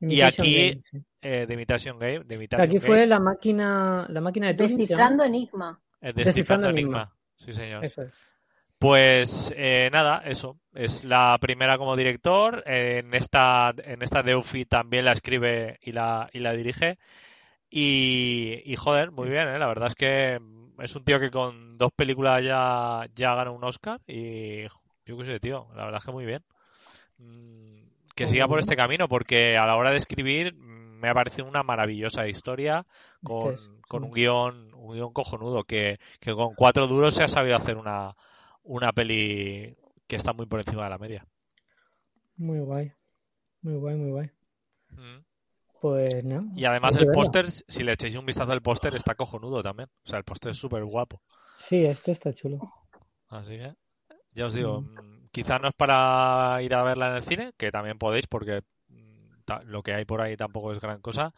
[0.00, 0.98] y aquí Game, sí.
[1.22, 4.76] eh, de Imitation Game, de Imitation Aquí Game, fue la máquina, la máquina de Turing.
[4.78, 5.80] Descifrando Enigma.
[6.00, 7.02] eh, Descifrando Enigma.
[7.02, 7.16] Enigma.
[7.36, 7.84] Sí, señor.
[7.84, 8.32] Eso es.
[8.78, 10.56] Pues eh, nada, eso.
[10.74, 12.62] Es la primera como director.
[12.66, 16.98] En esta, en esta Deufi también la escribe y la, y la dirige.
[17.70, 19.58] Y, y joder, muy bien, ¿eh?
[19.58, 20.40] La verdad es que
[20.78, 24.00] es un tío que con dos películas ya, ya gana un Oscar.
[24.06, 24.62] Y
[25.06, 26.44] yo qué sé, tío, la verdad es que muy bien.
[27.18, 27.82] Mm,
[28.16, 31.62] Que siga por este camino, porque a la hora de escribir me ha parecido una
[31.62, 32.86] maravillosa historia
[33.22, 37.14] con, Es que es- con un guion, un guion cojonudo, que, que con cuatro duros
[37.14, 38.14] se ha sabido hacer una,
[38.64, 39.76] una peli
[40.08, 41.26] que está muy por encima de la media.
[42.38, 42.92] Muy guay.
[43.62, 44.30] Muy guay, muy guay.
[44.96, 45.24] Mm.
[45.80, 46.46] Pues no.
[46.54, 49.88] Y además el póster, si le echáis un vistazo al póster, está cojonudo también.
[50.04, 51.22] O sea, el póster es súper guapo.
[51.58, 52.58] Sí, este está chulo.
[53.28, 53.74] Así que,
[54.32, 55.24] ya os digo, Mm.
[55.24, 58.62] mm, quizá no es para ir a verla en el cine, que también podéis, porque
[58.88, 61.32] mm, lo que hay por ahí tampoco es gran cosa,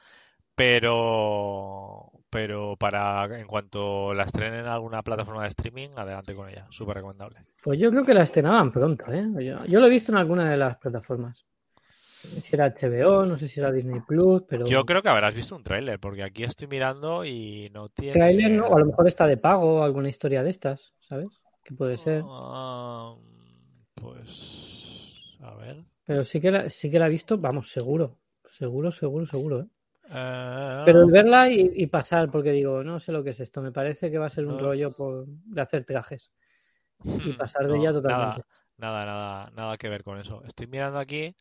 [0.54, 6.66] pero pero para en cuanto la estrenen en alguna plataforma de streaming, adelante con ella,
[6.70, 7.40] súper recomendable.
[7.62, 9.24] Pues yo creo que la estrenaban pronto, ¿eh?
[9.44, 11.44] Yo, yo lo he visto en alguna de las plataformas.
[12.24, 14.66] No sé si era HBO, no sé si era Disney Plus, pero.
[14.66, 18.12] Yo creo que habrás visto un tráiler, porque aquí estoy mirando y no tiene...
[18.12, 18.66] Trailer, ¿no?
[18.68, 21.28] O a lo mejor está de pago o alguna historia de estas, ¿sabes?
[21.64, 22.22] Que puede ser.
[22.26, 23.14] Ah,
[23.94, 25.36] pues...
[25.40, 25.84] A ver...
[26.04, 28.18] Pero sí que la, sí que la he visto, vamos, seguro.
[28.44, 29.66] Seguro, seguro, seguro, ¿eh?
[30.14, 33.62] Eh, Pero el verla y, y pasar, porque digo, no sé lo que es esto.
[33.62, 36.30] Me parece que va a ser un rollo por, de hacer trajes.
[37.04, 38.42] Y pasar de ella totalmente.
[38.76, 40.42] Nada, nada, nada, nada que ver con eso.
[40.44, 41.34] Estoy mirando aquí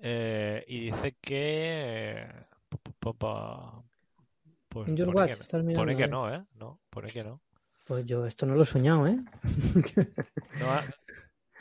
[0.00, 2.22] eh, y dice que...
[2.22, 2.46] eh,
[4.68, 6.18] Pues pone Watch, que, estás mirando, pone que a ver.
[6.18, 6.44] no, ¿eh?
[6.54, 7.40] No, pone que no.
[7.86, 9.18] Pues yo esto no lo he soñado, ¿eh?
[10.54, 10.86] No, ha-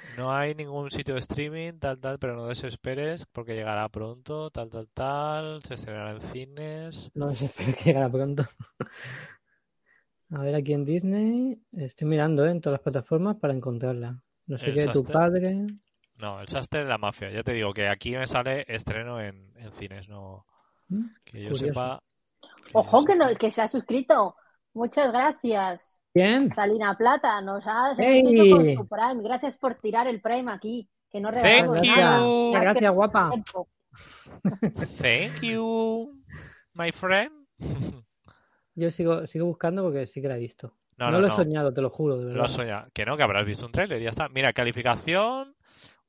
[0.08, 4.70] no hay ningún sitio de streaming, tal, tal, pero no desesperes porque llegará pronto, tal,
[4.70, 7.12] tal, tal, se estrenará en cines.
[7.16, 8.44] No sé, espero que llegará pronto.
[10.32, 11.62] A ver, aquí en Disney.
[11.72, 12.52] Estoy mirando ¿eh?
[12.52, 14.22] en todas las plataformas para encontrarla.
[14.48, 15.66] No sé El qué de tu padre.
[16.24, 17.30] No, el sastre de la mafia.
[17.32, 20.46] Ya te digo que aquí me sale estreno en, en cines, no
[20.88, 21.06] ¿Mm?
[21.26, 21.66] que yo Curioso.
[21.66, 22.00] sepa.
[22.66, 23.28] que yo Ojo que, sepa.
[23.30, 24.36] no, que se ha suscrito.
[24.74, 26.00] Muchas gracias.
[26.14, 26.50] Bien.
[26.56, 29.22] Salina Plata nos ha suscrito con su Prime.
[29.22, 32.20] Gracias por tirar el Prime aquí, que no regalamos Thank nada.
[32.20, 32.52] you.
[32.54, 33.30] Que Gracias, guapa.
[33.30, 33.68] tiempo.
[35.02, 36.24] Thank you,
[36.74, 37.32] my friend.
[38.76, 40.76] Yo sigo, sigo buscando porque sí que la he visto.
[40.98, 41.36] No, No, no, lo he no.
[41.36, 42.38] soñado, te lo juro, de verdad.
[42.38, 42.88] Lo has soñado.
[42.94, 44.30] Que no, que habrás visto un tráiler y ya está.
[44.30, 45.56] Mira, calificación,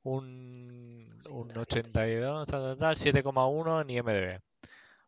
[0.05, 4.39] un, un 82, tal, tal, tal, 7,1 en IMDb.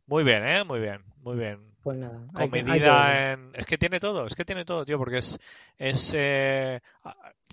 [0.07, 0.63] Muy bien, ¿eh?
[0.65, 1.59] Muy bien, muy bien.
[1.83, 2.21] Pues nada.
[2.33, 3.51] Con que- medida en...
[3.55, 5.39] Es que tiene todo, es que tiene todo, tío, porque es...
[5.77, 6.81] es eh,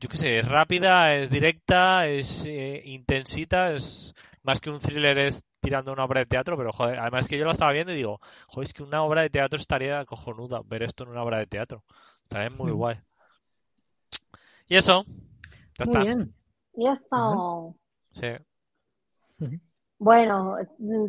[0.01, 4.15] yo qué sé, es rápida, es directa, es eh, intensita, es...
[4.43, 7.47] Más que un thriller es tirando una obra de teatro, pero joder, además que yo
[7.47, 10.83] la estaba viendo y digo, joder, es que una obra de teatro estaría cojonuda ver
[10.83, 11.85] esto en una obra de teatro.
[12.25, 12.77] Estaría muy Mm.
[12.77, 12.97] guay.
[14.69, 15.05] Y eso,
[15.79, 16.01] ya Muy está.
[16.01, 16.35] bien.
[16.77, 17.17] Ya está.
[18.13, 18.29] Sí.
[19.99, 20.57] Bueno,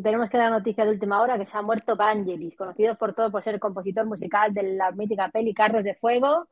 [0.02, 3.30] tenemos que dar noticia de última hora que se ha muerto Vangelis, conocido por todo
[3.30, 6.46] por ser el compositor musical de la mítica peli Carros de Fuego,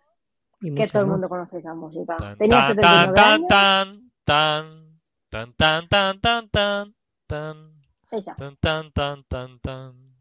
[0.61, 2.17] Y que todo el mundo conoce esa música.
[2.17, 3.49] Tan, Tenía tan, 79 tan, años.
[3.49, 5.01] tan, tan,
[5.31, 6.95] tan, tan, tan, tan, tan,
[7.27, 7.73] tan,
[8.11, 8.35] Esa.
[8.35, 10.15] tan, tan, tan, tan, tan.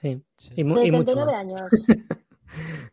[0.00, 0.22] Sí.
[0.36, 0.52] Sí.
[0.56, 1.62] Y, mu- y mucho 79 más.
[1.62, 1.70] años.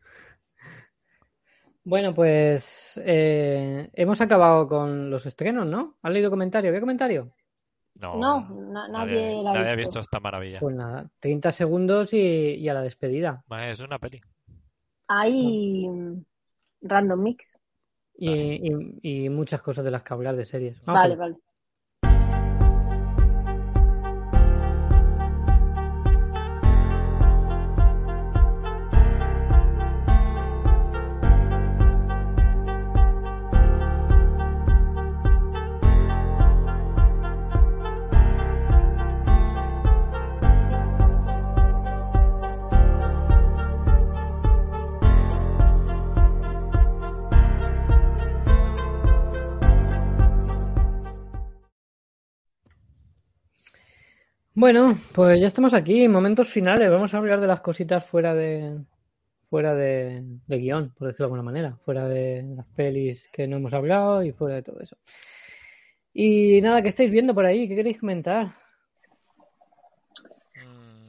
[1.83, 5.95] Bueno, pues eh, hemos acabado con los estrenos, ¿no?
[6.01, 6.71] ¿Has leído comentario?
[6.71, 7.31] ¿Qué comentario?
[7.95, 9.77] No, No, na- nadie la ha nadie ha visto.
[9.77, 10.59] visto esta maravilla.
[10.59, 13.43] Pues nada, 30 segundos y, y a la despedida.
[13.47, 14.21] Vale, Es una peli.
[15.07, 15.89] Hay
[16.81, 17.53] random mix.
[18.17, 20.79] Y, y- y muchas cosas de las que hablar de series.
[20.85, 21.35] Vamos Vale, vale.
[54.59, 56.91] Bueno, pues ya estamos aquí, momentos finales.
[56.91, 58.77] Vamos a hablar de las cositas fuera de
[59.49, 63.73] fuera de, guion, por decirlo de alguna manera, fuera de las pelis que no hemos
[63.73, 64.97] hablado y fuera de todo eso.
[66.13, 67.69] Y nada, ¿qué estáis viendo por ahí?
[67.69, 68.53] ¿Qué queréis comentar?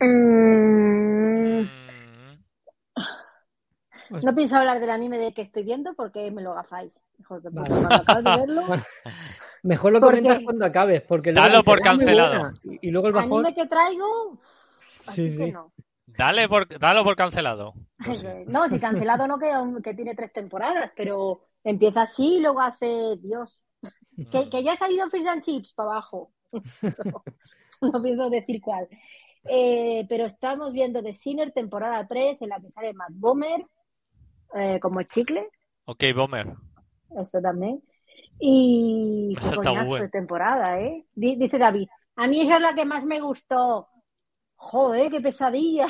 [0.00, 1.19] Mm,
[4.10, 7.00] no pienso hablar del anime de que estoy viendo porque me lo gafáis.
[7.18, 7.68] Mejor que Vale.
[7.68, 8.62] cuando acabas de verlo.
[9.62, 12.38] Mejor lo ¿Por comentas cuando acabes, porque Dalo luego por dices, "Ah, muy cancelado".
[12.38, 13.46] buena", Y, y luego el bajón.
[13.46, 14.36] Anime que traigo.
[15.06, 15.72] Así Sí, que no.
[16.06, 17.74] Dale por, dalo por cancelado.
[18.04, 18.26] Pues sí.
[18.46, 19.50] No, si cancelado no, que,
[19.82, 23.62] que tiene tres temporadas, pero empieza así y luego hace Dios.
[24.30, 26.32] Que, que ya ha salido Fish and Chips para abajo.
[26.52, 26.60] No,
[27.92, 28.88] no pienso decir cuál.
[29.44, 33.64] Eh, pero estamos viendo The Sinner, temporada 3, en la que sale Matt Bomer,
[34.54, 35.48] eh, como chicle,
[35.86, 36.54] Ok, Bomber.
[37.20, 37.82] eso también.
[38.38, 41.06] Y qué coñazo de temporada, ¿eh?
[41.14, 43.88] Di- Dice David, a mí esa es la que más me gustó.
[44.56, 45.86] Joder, qué pesadilla.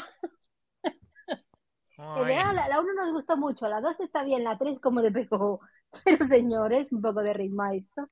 [1.96, 5.60] La, la 1 nos gustó mucho, la 2 está bien, la 3 como de pegó.
[6.04, 8.08] Pero señores, un poco de ritmo esto.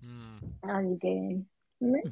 [0.00, 0.38] Mm.
[0.62, 1.42] Así que.
[1.80, 2.02] ¿eh?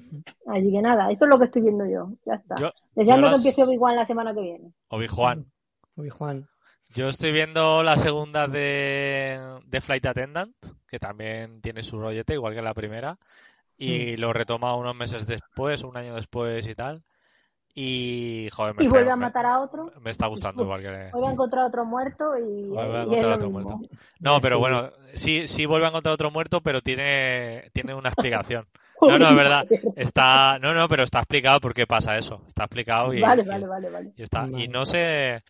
[0.46, 2.12] Así que nada, eso es lo que estoy viendo yo.
[2.26, 2.56] Ya está.
[2.60, 4.72] Yo, Deseando yo que empiece Obi-Wan la semana que viene.
[4.88, 5.50] Obi-Juan.
[5.96, 6.46] Uy, Juan.
[6.94, 10.54] Yo estoy viendo la segunda de, de Flight Attendant,
[10.88, 13.18] que también tiene su rollete, igual que la primera,
[13.76, 17.02] y lo retoma unos meses después, un año después y tal.
[17.74, 19.92] Y, joder, me Y está- vuelve a matar a otro.
[20.00, 20.88] me está gustando igual que...
[21.12, 23.78] Vuelve a encontrar otro muerto y, Vuelve a encontrar otro mismo.
[23.78, 23.96] muerto.
[24.20, 28.66] No, pero bueno, sí, sí vuelve a encontrar otro muerto, pero tiene, tiene una explicación.
[28.98, 29.66] No, no, es verdad.
[29.94, 32.42] Está, no, no, pero está explicado por qué pasa eso.
[32.48, 34.12] Está explicado y, Vale, y- vale, vale, vale.
[34.16, 34.48] y está.
[34.56, 35.42] Y no sé,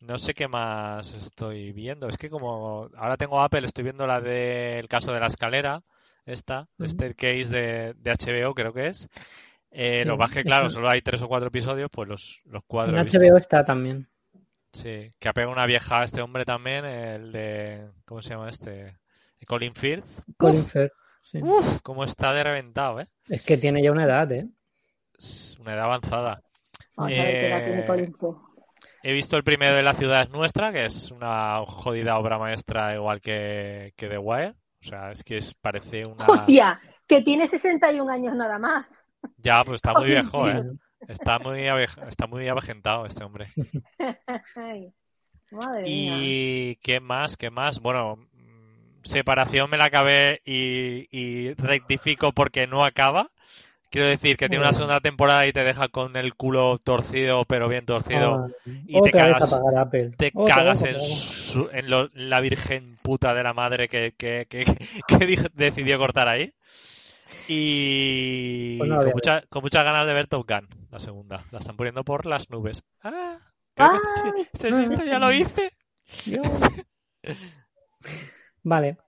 [0.00, 2.08] no sé qué más estoy viendo.
[2.08, 5.82] Es que como ahora tengo Apple, estoy viendo la del caso de la escalera,
[6.26, 6.88] esta, Ujú.
[6.88, 9.08] Staircase de, de HBO, creo que es.
[9.70, 12.40] Eh, Sí, lo que es que, claro, solo hay tres o cuatro episodios, pues los,
[12.46, 13.18] los cuatro En he visto.
[13.18, 14.06] HBO está también.
[14.72, 18.96] Sí, que apega una vieja a este hombre también, el de, ¿cómo se llama este?
[19.46, 20.04] Colin Firth.
[20.36, 20.92] Colin Firth.
[21.22, 21.38] sí.
[21.42, 23.08] Uf, cómo está de reventado, ¿eh?
[23.28, 24.46] Es que tiene ya una edad, ¿eh?
[25.18, 26.42] Es una edad avanzada.
[26.96, 28.36] Vamos a ver qué edad Eh, tiene Colin Firth.
[29.02, 32.94] He visto el primero de La ciudad es nuestra, que es una jodida obra maestra
[32.94, 34.54] igual que, que The Wire.
[34.82, 36.26] O sea, es que es, parece una...
[36.26, 36.80] ¡Hostia!
[37.06, 39.06] Que tiene 61 años nada más.
[39.38, 40.62] Ya, pues está muy viejo, ¿eh?
[41.08, 41.66] Está muy,
[42.06, 43.48] está muy avejentado este hombre.
[44.56, 44.92] Ay,
[45.50, 46.14] madre mía.
[46.16, 47.36] ¿Y qué más?
[47.36, 47.80] ¿Qué más?
[47.80, 53.30] Bueno, mm, separación me la acabé y, y rectifico porque no acaba.
[53.90, 54.76] Quiero decir que tiene una Bueno.
[54.78, 58.34] segunda temporada y te deja con el culo torcido, pero bien torcido.
[58.46, 58.48] Ah,
[58.86, 59.50] y te cagas,
[60.16, 60.30] te
[60.84, 64.64] en, su- en lo- en la virgen puta de la madre que, que, que,
[65.08, 66.52] que dijo- decidió cortar ahí.
[67.48, 71.44] Y Pues no con, mucha- muchas ganas de ver Top Gun, la segunda.
[71.50, 72.84] La están poniendo por las nubes.
[73.02, 73.38] Ah,
[73.74, 75.72] creo que ese chiste ya lo hice.
[78.62, 78.98] Vale.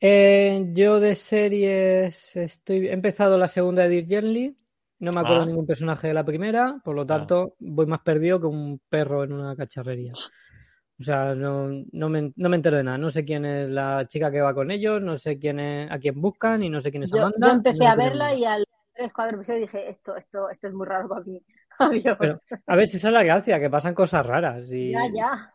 [0.00, 4.56] Eh, yo de series estoy he empezado la segunda de Dirk Gently.
[4.98, 5.46] No me acuerdo Ah.
[5.46, 9.32] ningún personaje de la primera, por lo tanto voy más perdido que un perro en
[9.32, 10.12] una cacharrería.
[10.12, 12.98] O sea, no, no, me, no me entero de nada.
[12.98, 15.98] No sé quién es la chica que va con ellos, no sé quién es, a
[15.98, 17.46] quién buscan y no sé quién es Yo, Amanda.
[17.46, 20.74] yo empecé no a verla y al tres, cuatro episodios dije, esto, esto, esto es
[20.74, 21.42] muy raro para mí.
[21.78, 22.16] Adiós.
[22.18, 22.34] Pero,
[22.66, 24.70] a ver, si esa es la gracia, que pasan cosas raras.
[24.70, 24.90] Y...
[24.92, 25.52] Ya, ya.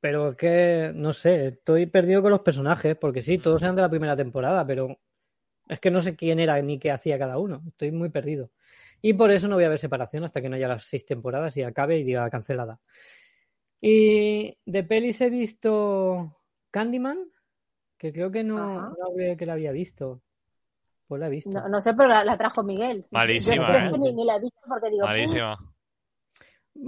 [0.00, 3.82] Pero es que, no sé, estoy perdido con los personajes, porque sí, todos eran de
[3.82, 4.98] la primera temporada, pero
[5.68, 7.62] es que no sé quién era ni qué hacía cada uno.
[7.66, 8.50] Estoy muy perdido.
[9.02, 11.56] Y por eso no voy a ver separación hasta que no haya las seis temporadas
[11.56, 12.78] y acabe y diga cancelada.
[13.80, 16.36] Y de pelis he visto
[16.70, 17.18] Candyman,
[17.98, 18.96] que creo que no, no
[19.36, 20.22] que la había visto.
[21.06, 21.50] Pues la he visto.
[21.50, 23.06] No, no sé, pero la, la trajo Miguel.
[23.10, 23.98] Malísima, Yo- ¿eh?
[23.98, 25.52] ni, ni la he visto porque digo, Malísima.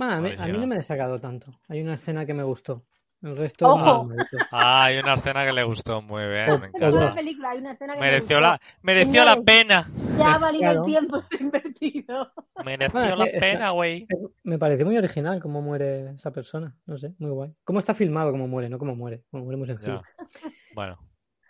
[0.01, 1.61] A, mí, a mí no me ha sacado tanto.
[1.69, 2.85] Hay una escena que me gustó.
[3.21, 3.85] El resto Ojo.
[3.85, 4.17] no me.
[4.53, 7.15] Ah, hay una escena que le gustó muy bien, me "Uh, en toda la encanta.
[7.17, 8.41] película hay una escena que me Mereció gustó.
[8.41, 9.89] la, mereció la pena.
[10.19, 10.81] Ya ha valido Claro.
[10.81, 12.33] el tiempo invertido.
[12.65, 14.07] Mereció Bueno, la es pena, güey.
[14.45, 16.77] Me parece muy original cómo muere esa persona.
[16.87, 17.53] No sé, muy guay.
[17.65, 18.69] ¿Cómo está filmado cómo muere?
[18.69, 19.25] No cómo muere.
[19.33, 20.01] Como muere muy sencillo.
[20.03, 20.43] Ya.
[20.77, 20.97] Bueno,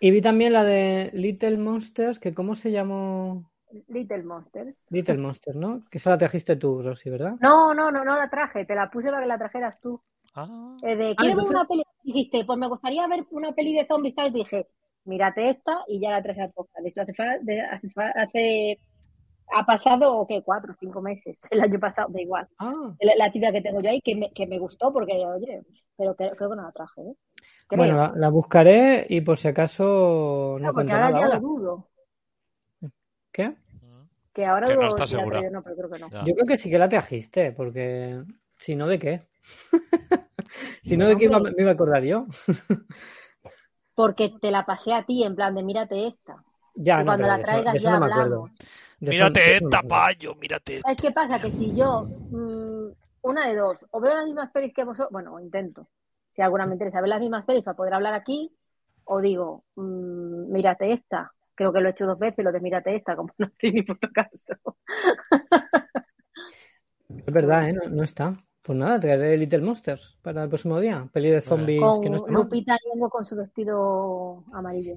[0.01, 3.51] Y vi también la de Little Monsters, que ¿cómo se llamó?
[3.89, 4.83] Little Monsters.
[4.89, 5.85] Little Monsters, ¿no?
[5.91, 7.35] Que esa la trajiste tú, Rosy, ¿verdad?
[7.41, 8.65] No, no, no, no la traje.
[8.65, 10.01] Te la puse para que la trajeras tú.
[10.43, 11.83] Ah, Eh, de, Ah, ¿quieres ver una peli?
[12.03, 14.29] Dijiste, pues me gustaría ver una peli de zombies, tal.
[14.29, 14.69] Y dije,
[15.05, 16.81] mírate esta y ya la traje a posta.
[16.83, 17.61] De hecho, hace, hace,
[18.15, 18.81] hace-
[19.55, 20.43] ha pasado, ¿qué?
[20.45, 21.39] Cuatro, cinco meses.
[21.51, 22.49] El año pasado, da igual.
[22.59, 25.63] Ah, La, la tibia que tengo yo ahí, que me, que me gustó porque, oye,
[25.97, 27.15] pero creo, creo que no la traje, ¿eh?
[27.69, 27.85] Creo.
[27.85, 31.41] bueno, la, la buscaré y por si acaso no No, porque ahora nada ya lo
[31.41, 31.89] dudo.
[33.33, 33.55] ¿Qué?
[34.35, 35.41] Que ahora Que no dudo está segura.
[35.41, 36.09] traigo, no, pero creo que no.
[36.27, 38.23] Yo creo que sí que la trajiste, porque
[38.57, 39.23] si no, ¿de qué?
[40.83, 42.27] si no, ¿de qué me iba a acordar yo?
[43.95, 46.43] Porque te la pasé a ti, en plan de mírate esta.
[46.75, 48.35] Ya, Y no, cuando la eso- traigas eso ya no me acuerdo.
[48.45, 48.51] hablamos.
[49.01, 50.81] Mírate esta, payo, mírate.
[50.81, 51.41] ¿Sabes qué pasa?
[51.41, 52.89] Que si yo, mm,
[53.23, 55.89] una de dos, o veo las mismas pelis que vosotros, bueno, intento,
[56.31, 58.53] si alguna me interesa ver las mismas pelis para poder hablar aquí,
[59.05, 62.95] o digo, mm, mírate esta, creo que lo he hecho dos veces, lo de mírate
[62.95, 64.77] esta, como no tiene ni puto caso.
[67.27, 67.73] Es verdad, ¿eh?
[67.73, 68.37] No, no está.
[68.69, 71.09] Pues nada, traeré Little Monsters para el próximo día.
[71.11, 72.43] Peli de zombies Con que no está mal.
[72.43, 74.95] Lupita Nyong'o con su vestido amarillo.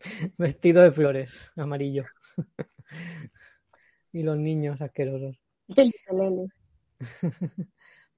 [0.36, 2.04] Vestido de flores, amarillo.
[4.12, 5.40] y los niños asquerosos.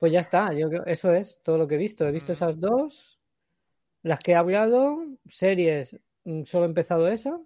[0.00, 2.04] Pues ya está, yo creo eso es todo lo que he visto.
[2.04, 3.20] He visto esas dos,
[4.02, 4.98] las que he hablado,
[5.28, 5.94] series,
[6.24, 7.38] mm, solo he empezado esa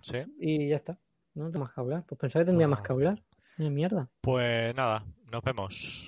[0.00, 0.18] Sí.
[0.38, 0.96] y ya está.
[1.34, 2.04] No tengo más que hablar.
[2.06, 2.72] Pues pensaba que tendría No.
[2.76, 3.20] más que hablar.
[3.56, 4.08] Mierda.
[4.20, 6.06] Pues nada, nos vemos.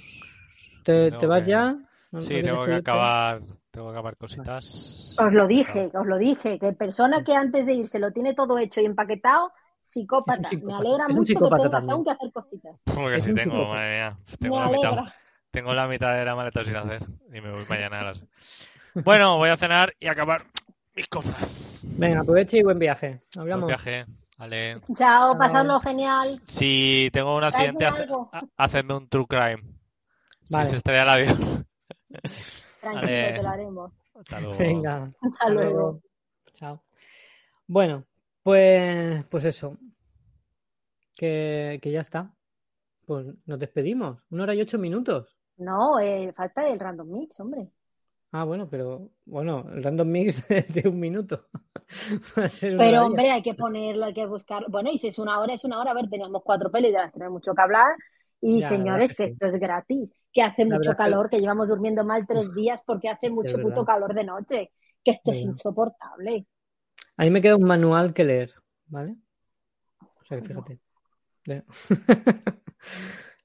[0.85, 1.77] ¿Te, vas que- ya?
[2.11, 5.15] ¿No- Sí, tengo que acabar, tengo que acabar cositas.
[5.19, 8.59] Os lo dije, os lo dije, que persona que antes de irse lo tiene todo
[8.59, 10.49] hecho y empaquetado, psicópata.
[10.63, 11.91] Me alegra mucho que tengas también.
[11.91, 12.77] aún que hacer cositas.
[12.95, 13.75] Porque si un tengo, psicópata.
[13.79, 15.15] madre mía, tengo Me la mitad, alegra.
[15.51, 17.03] tengo la mitad de la maleta sin hacer
[17.33, 18.25] y me voy mañana a las...
[19.05, 20.45] Bueno, voy a cenar y acabar
[20.95, 21.87] mis cosas.
[21.97, 23.23] Venga, aproveche y buen viaje.
[23.35, 23.67] Buen Hablamos.
[23.69, 24.05] viaje.
[24.37, 24.81] Vale.
[24.95, 26.19] Chao, pasadlo genial.
[26.45, 27.89] Si tengo un accidente,
[28.59, 29.63] hacedme un true crime.
[30.53, 30.65] Vale.
[30.67, 31.67] Si se estrella el avión.
[32.81, 33.33] Tranquilo, Vale.
[33.35, 33.93] te lo haremos.
[34.15, 34.59] Hasta luego.
[34.59, 35.03] Venga.
[35.05, 35.71] Hasta Hasta luego.
[35.73, 36.03] luego.
[36.55, 36.83] Chao.
[37.67, 38.05] Bueno,
[38.43, 39.79] pues, pues eso.
[41.17, 42.33] Que, que ya está.
[43.07, 44.21] Pues nos despedimos.
[44.31, 45.37] Una hora y ocho minutos.
[45.59, 47.69] No, eh, falta el random mix, hombre.
[48.33, 51.47] Ah, bueno, pero bueno, el random mix de, de un minuto.
[52.61, 54.67] Pero, hombre, hay que ponerlo, hay que buscarlo.
[54.71, 55.91] Bueno, y si es una hora, es una hora.
[55.91, 57.95] A ver, tenemos cuatro pelis, ya tenemos mucho que hablar.
[58.43, 59.33] Y Ya, señores, que sí.
[59.33, 60.15] esto es gratis.
[60.33, 63.59] Que hace La mucho que- calor, que llevamos durmiendo mal tres días porque hace mucho
[63.59, 64.71] puto calor de noche.
[65.05, 66.47] Que esto es insoportable.
[67.17, 68.53] A mí me queda un manual que leer,
[68.87, 69.15] ¿vale?
[70.01, 70.79] O sea que fíjate.
[71.47, 71.65] Ya.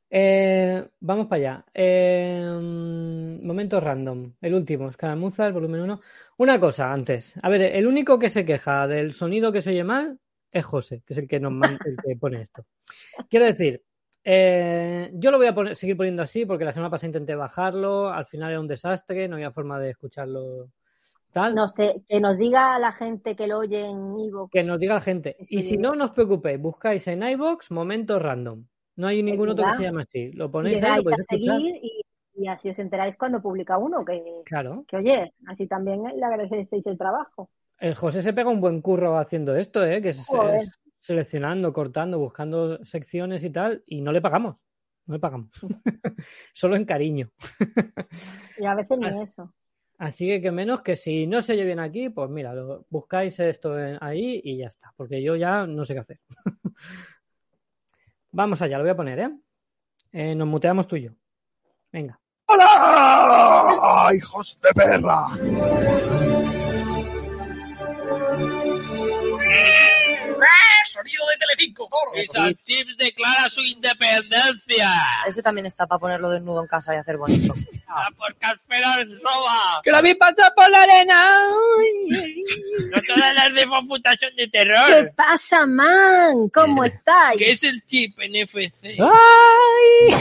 [0.09, 1.65] Eh, vamos para allá.
[1.73, 2.41] Eh,
[3.43, 4.33] momento random.
[4.39, 5.99] El último, Escaramuzas, volumen 1.
[6.37, 7.35] Una cosa antes.
[7.43, 10.17] A ver, el único que se queja del sonido que se oye mal
[10.49, 12.65] es José, que es el que, nos man- el que pone esto.
[13.29, 13.83] Quiero decir,
[14.29, 18.09] eh, yo lo voy a poner- seguir poniendo así porque la semana pasada intenté bajarlo,
[18.09, 20.67] al final era un desastre, no había forma de escucharlo
[21.31, 21.55] tal.
[21.55, 24.49] No sé, que nos diga la gente que lo oye en Ivo.
[24.51, 25.37] Que nos diga la gente.
[25.39, 28.65] Y si no, no os preocupéis, buscáis en iBox momento random.
[28.97, 30.31] No hay ningún otro que se llame así.
[30.33, 32.01] Lo ponéis ahí, lo a seguir y,
[32.35, 34.03] y así os enteráis cuando publica uno.
[34.03, 34.83] Que, Claro.
[34.87, 37.49] que oye, así también le agradecéis el trabajo.
[37.79, 40.01] El José se pega un buen curro haciendo esto, ¿eh?
[40.01, 40.27] Que es
[41.07, 44.57] seleccionando, cortando, buscando secciones y tal, y no le pagamos.
[45.05, 45.49] No le pagamos.
[46.53, 47.31] Solo en cariño.
[48.57, 49.09] Y a veces Ah.
[49.11, 49.53] ni eso.
[49.99, 53.39] Así que que menos que si no se oye bien aquí, pues mira, lo, buscáis
[53.39, 56.19] esto en- ahí y ya está, porque yo ya no sé qué hacer.
[58.31, 59.29] Vamos allá, lo voy a poner, ¿eh?
[60.11, 61.11] Eh, Nos muteamos tú y yo.
[61.91, 62.19] Venga.
[62.49, 64.09] ¡Hola!
[64.13, 65.27] ¡Hijos de perra!
[70.97, 71.89] ¡Sonido de Telecinco!
[72.63, 74.89] Chips declara su independencia.
[75.27, 77.53] Ese también está para ponerlo desnudo en casa y hacer bonito.
[77.87, 79.81] ¡A por Caspera roba!
[79.83, 81.49] ¡Que la vi pasar por la arena!
[81.49, 85.13] No todas las de putas son de ¿Qué terror.
[85.15, 86.49] pasa, man?
[86.49, 87.37] ¿Cómo estáis?
[87.37, 88.97] ¿Qué es el chip NFC?
[88.99, 90.15] ¡Ay!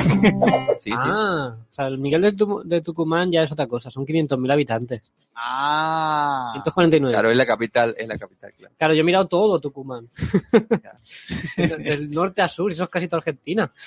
[0.78, 0.94] Sí, sí.
[0.94, 5.02] Ah, sea, el Miguel de, Tu- de Tucumán ya es otra cosa, son 500.000 habitantes.
[5.34, 6.50] Ah.
[6.54, 7.12] 149.
[7.12, 8.74] Claro, es la capital, es la capital, claro.
[8.78, 10.08] Claro, yo he mirado todo Tucumán.
[11.56, 13.70] Del norte a sur, eso es casi toda Argentina.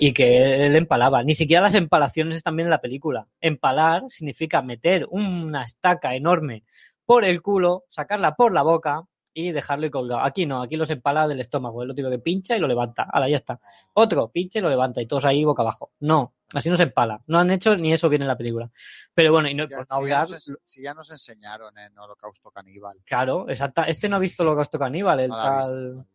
[0.00, 1.24] Y que él empalaba.
[1.24, 3.26] Ni siquiera las empalaciones están bien en la película.
[3.40, 6.62] Empalar significa meter una estaca enorme
[7.04, 9.02] por el culo, sacarla por la boca
[9.40, 10.22] y dejarlo colgado.
[10.22, 11.82] Aquí no, aquí los empala del estómago.
[11.82, 13.04] Es lo típico que pincha y lo levanta.
[13.12, 13.60] Ahora ya está.
[13.94, 15.92] Otro, pincha y lo levanta y todos ahí boca abajo.
[16.00, 17.20] No, así no se empala.
[17.28, 18.70] No han hecho ni eso bien en la película.
[19.14, 22.50] Pero bueno, y no, Ya- si, ya nos, ens- si ya nos enseñaron en Holocausto
[22.50, 22.98] Caníbal.
[23.04, 23.84] Claro, exacta.
[23.84, 26.06] Este no ha visto Holocausto Caníbal, el No visto, tal,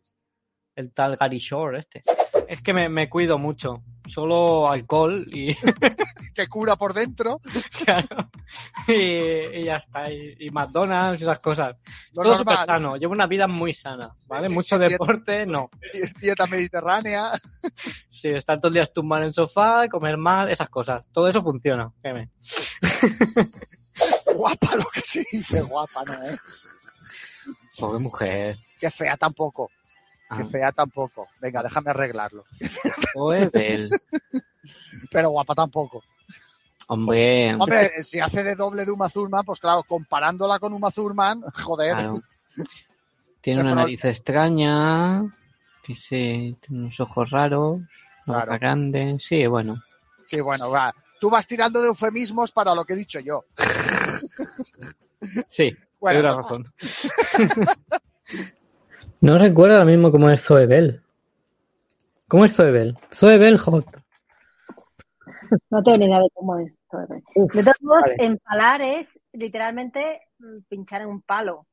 [0.76, 2.02] el tal Gary Shore, este.
[2.48, 3.82] Es que me, me cuido mucho.
[4.06, 5.54] Solo alcohol y,
[6.34, 7.40] Que cura por dentro.
[7.84, 8.30] claro,
[8.88, 10.10] y, y ya está.
[10.10, 11.76] Y, y McDonald's y esas cosas.
[12.12, 12.96] Lo Todo súper sano.
[12.96, 14.48] Llevo una vida muy sana, ¿vale?
[14.48, 15.70] Sí, Mucho sí, deporte, no.
[16.20, 17.30] Dieta mediterránea.
[18.08, 21.08] Sí, estar todos los días tumbado en el sofá, comer mal, esas cosas.
[21.12, 21.92] Todo eso funciona.
[22.02, 22.30] créeme.
[24.34, 26.68] Guapa lo que se dice, guapa, ¿no es?
[27.78, 28.58] Pobre mujer.
[28.80, 29.70] Que fea tampoco.
[30.36, 31.28] Que Ah, fea tampoco.
[31.40, 32.44] Venga, déjame arreglarlo.
[33.52, 33.90] él.
[35.10, 36.02] Pero guapa tampoco.
[36.86, 41.40] Hombre, Hombre, si hace de doble de Uma Thurman, pues claro, comparándola con Uma Thurman,
[41.64, 41.94] joder.
[41.94, 42.20] Claro.
[43.40, 45.22] Tiene una nariz extraña,
[45.86, 47.80] sí, tiene unos ojos raros,
[48.24, 48.40] Claro.
[48.46, 49.16] boca grande.
[49.20, 49.82] Sí, bueno.
[50.24, 50.94] Sí, bueno, va.
[51.20, 53.44] Tú vas tirando de eufemismos para lo que he dicho yo.
[55.48, 55.70] Sí,
[56.00, 56.72] Bueno, tienes no- razón.
[59.24, 61.00] No recuerdo ahora mismo cómo es Zoebel.
[62.28, 62.94] ¿Cómo es Zoebel?
[63.10, 63.86] Zoebel Hot.
[65.70, 66.78] No tengo ni idea de cómo es.
[66.90, 67.06] todo.
[67.34, 68.16] Uf, De todos modos, vale.
[68.18, 71.66] empalar es literalmente mm, pinchar en un palo.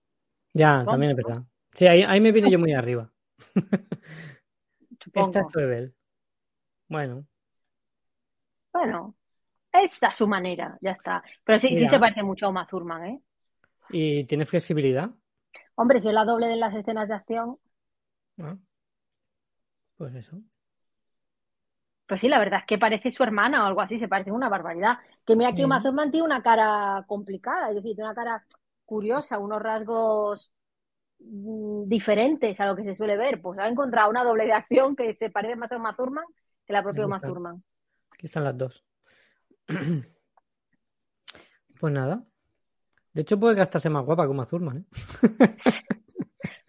[0.54, 1.44] Ya, también es verdad.
[1.74, 3.12] Sí, ahí, ahí me vine yo muy arriba.
[5.04, 5.28] Supongo.
[5.28, 5.94] Esta es Zoebel.
[6.88, 7.26] Bueno,
[8.72, 9.16] Bueno,
[9.74, 11.22] esa es su manera, ya está.
[11.44, 13.22] Pero sí, sí se parece mucho a Uma Thurman, ¿eh?
[13.90, 15.10] ¿y tiene flexibilidad?
[15.76, 17.58] Hombre, si es la doble de las escenas de acción,
[18.40, 18.58] Ah,
[19.98, 20.42] Pues eso.
[22.08, 24.50] pues sí, la verdad es que parece su hermana o algo así, se parece una
[24.50, 24.98] barbaridad.
[25.26, 25.64] Que mira que.
[25.66, 28.46] Uma Thurman tiene una cara complicada, es decir, tiene una cara
[28.86, 30.52] curiosa, unos rasgos
[31.20, 33.42] mm, diferentes a lo que se suele ver.
[33.42, 36.26] Pues ha encontrado una doble de acción que se parece más a Uma Thurman
[36.66, 37.22] que la propia Uma.
[37.22, 37.64] Thurman.
[38.12, 38.84] Aquí están las dos.
[41.80, 42.24] Pues nada.
[43.14, 44.86] De hecho, puede gastarse más guapa como Azurman, ¿eh?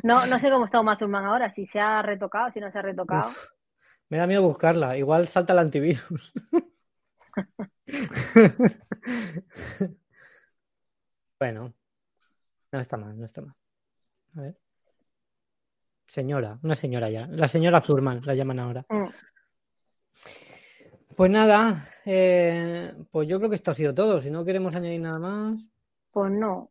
[0.03, 2.78] No, no sé cómo está Uma Thurman ahora, si se ha retocado, si no se
[2.78, 3.28] ha retocado.
[3.28, 3.51] Uf,
[4.09, 4.97] me da miedo buscarla.
[4.97, 6.32] Igual salta el antivirus.
[11.38, 11.72] bueno,
[12.72, 13.55] no está mal, no está mal.
[14.36, 14.59] A ver.
[16.09, 17.28] Señora, una señora ya.
[17.28, 18.84] La señora Zurman la llaman ahora.
[18.88, 19.07] Mm.
[21.16, 24.20] Pues nada, eh, pues yo creo que esto ha sido todo.
[24.20, 25.64] Si no queremos añadir nada más,
[26.13, 26.71] Pues no,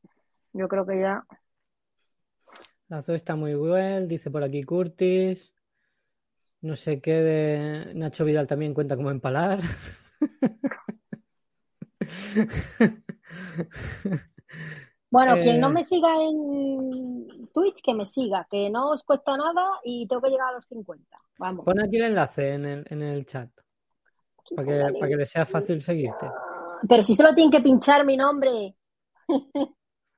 [0.54, 1.26] yo creo que ya.
[2.88, 5.54] la Zoe está muy bien, dice por aquí Curtis.
[6.62, 9.60] No sé qué de Nacho Vidal también cuenta como empalar.
[15.10, 19.36] Bueno, Eh, quien no me siga en Twitch, que me siga, que no os cuesta
[19.36, 21.18] nada y tengo que llegar a los 50.
[21.38, 21.66] Vamos.
[21.66, 23.50] Pon aquí el enlace en el, en el chat
[24.56, 26.28] para que, para que le sea fácil seguirte.
[26.88, 28.76] Pero si solo tienen que pinchar mi nombre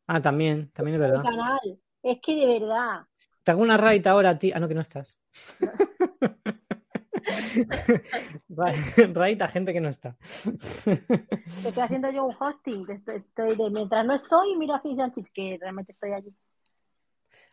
[0.07, 1.23] Ah, también, también es verdad.
[1.23, 3.01] canal, es que de verdad.
[3.43, 4.51] Te hago una raid ahora a ti.
[4.53, 5.17] Ah, no, que no estás.
[8.49, 8.73] Ra-
[9.13, 10.15] raid a gente que no está.
[10.83, 12.89] que estoy haciendo yo un hosting.
[12.89, 16.33] Estoy, estoy de, mientras no estoy, mira Fish and Chips, que realmente estoy allí.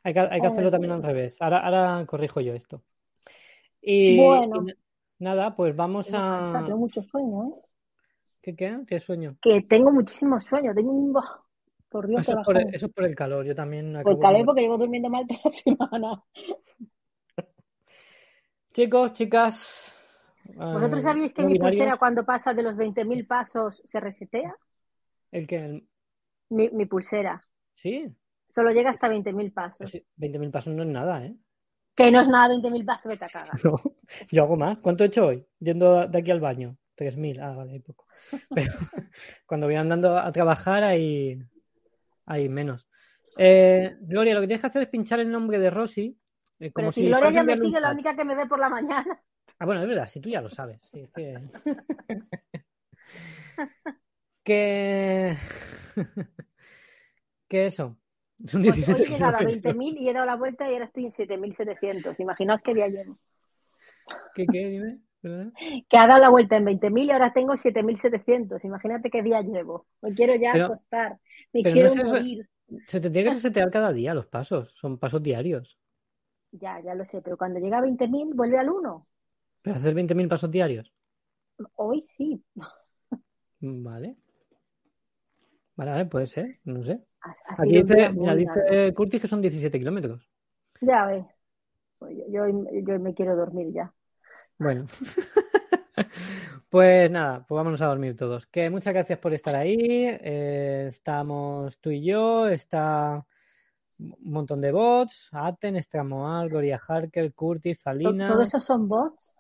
[0.02, 1.36] Hay que, hay que hacerlo también al revés.
[1.40, 2.82] Ahora, ahora corrijo yo esto.
[3.82, 4.64] Y, Bueno.
[4.66, 6.62] y nada, pues vamos a.
[6.66, 7.52] tengo mucho sueño, ¿eh?
[8.42, 8.78] ¿Qué, qué?
[8.86, 9.36] ¿Qué sueño?
[9.42, 10.74] Que tengo muchísimo sueño.
[10.74, 11.14] Tengo un.
[11.90, 13.44] Por Dios, Eso qué es por el, eso es por el calor.
[13.44, 16.24] Yo también Por acabo el calor, de- porque llevo durmiendo mal toda la semana.
[18.72, 19.94] Chicos, chicas.
[20.54, 24.00] ¿Vosotros eh, sabíais que no mi binarios, pulsera cuando pasa de los 20.000 pasos se
[24.00, 24.54] resetea?
[25.32, 25.56] El que.
[25.56, 25.88] el-
[26.50, 27.42] Mi, mi pulsera.
[27.74, 28.06] Sí,
[28.50, 29.90] Solo llega hasta 20.000 pasos.
[29.90, 31.34] sí, 20.000 pasos no es nada, ¿eh?
[31.94, 33.60] Que no es nada 20.000 pasos, vete a cagar.
[33.64, 33.80] No,
[34.30, 34.78] yo hago más.
[34.78, 35.44] ¿Cuánto he hecho hoy?
[35.60, 36.76] Yendo de aquí al baño.
[36.94, 37.40] 3.000.
[37.40, 38.06] Ah, vale, hay poco.
[38.54, 38.72] Pero
[39.46, 41.40] cuando voy andando a trabajar hay,
[42.30, 42.86] hay menos.
[43.36, 46.16] Eh, Gloria, lo que tienes que hacer es pinchar el nombre de Rosy.
[46.60, 48.46] eh, como Pero si si Gloria ya me un sigue, la única que me ve
[48.46, 49.20] por la mañana.
[49.58, 50.80] Ah, bueno, es verdad, si tú ya lo sabes.
[50.90, 51.38] sí, es que...
[54.44, 55.36] que...
[57.48, 57.96] que eso.
[58.46, 59.74] Son Pues hoy 17 he llegado a kilómetros.
[59.74, 62.14] 20.000 y he dado la vuelta y ahora estoy en 7.700.
[62.20, 63.18] Imaginaos qué día llevo.
[64.34, 64.68] ¿Qué, qué?
[64.68, 64.98] Dime.
[65.22, 65.52] ¿Verdad?
[65.88, 68.64] Que ha dado la vuelta en 20.000 y ahora tengo 7.700.
[68.64, 69.86] Imagínate qué día llevo.
[70.02, 71.18] Me quiero ya Pero- acostar.
[71.52, 72.48] Me no quiero eso- morir.
[72.86, 74.72] Se te tiene que resetear cada día los pasos.
[74.76, 75.78] Son pasos diarios.
[76.52, 77.20] Ya, ya lo sé.
[77.22, 79.06] Pero cuando llega a 20.000 vuelve al 1.
[79.62, 80.92] Pero hacer 20.000 pasos diarios.
[81.74, 82.42] Hoy sí.
[83.60, 84.16] Vale.
[85.76, 86.58] Vale, vale, puede ser.
[86.64, 87.02] No sé.
[87.22, 88.92] Ha, ha Aquí dice, mira, dice.
[88.94, 90.28] Curtis que son 17 kilómetros.
[90.80, 91.26] Ya.
[91.98, 93.92] Pues yo, yo, yo me quiero dormir ya.
[94.60, 94.86] Bueno.
[96.68, 98.46] Pues nada, pues vámonos a dormir todos.
[98.46, 99.76] Que muchas gracias por estar ahí.
[99.76, 103.26] Eh, estamos tú y yo, está
[103.98, 108.28] un montón de bots, Aten, Estramoal, Gloria Harker, Curtis, Falina.
[108.28, 109.34] ¿Todos esos son bots?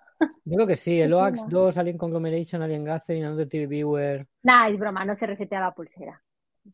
[0.44, 1.50] Yo creo que sí, el OAX pena.
[1.50, 4.26] 2, Alien Conglomeration, Alien Gathering, Another TV Viewer.
[4.42, 6.20] Nah, es broma, no se resetea la pulsera.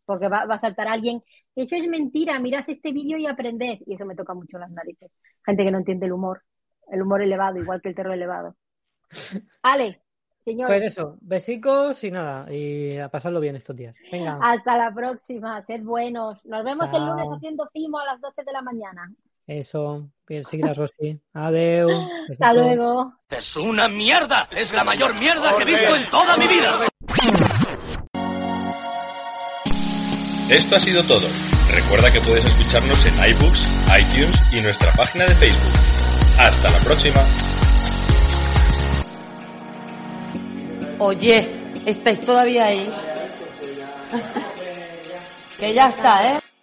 [0.06, 1.22] Porque va, va a saltar alguien.
[1.54, 3.80] Eso es mentira, mirad este vídeo y aprended.
[3.86, 5.10] Y eso me toca mucho las narices.
[5.44, 6.42] Gente que no entiende el humor.
[6.90, 8.54] El humor elevado, igual que el terror elevado.
[9.62, 10.00] Ale,
[10.44, 13.94] señores, Pues eso, besicos y nada, y a pasarlo bien estos días.
[14.10, 15.62] Venga, hasta la próxima.
[15.62, 16.44] Sed buenos.
[16.44, 19.12] Nos vemos el lunes haciendo Fimo a las 12 de la mañana.
[19.46, 21.20] eso, bien, seguir a Rosy.
[21.34, 21.88] Adeu.
[22.32, 23.12] Hasta luego.
[23.30, 24.48] Es una mierda.
[24.50, 26.72] Es la mayor mierda que he visto en toda mi vida.
[30.50, 31.26] Esto ha sido todo.
[31.74, 33.68] Recuerda que puedes escucharnos en iBooks,
[33.98, 36.05] iTunes y nuestra página de Facebook.
[36.38, 37.20] Hasta la próxima.
[40.98, 41.48] Oye,
[41.84, 42.90] ¿estáis todavía ahí?
[45.58, 46.45] que ya está, ¿eh?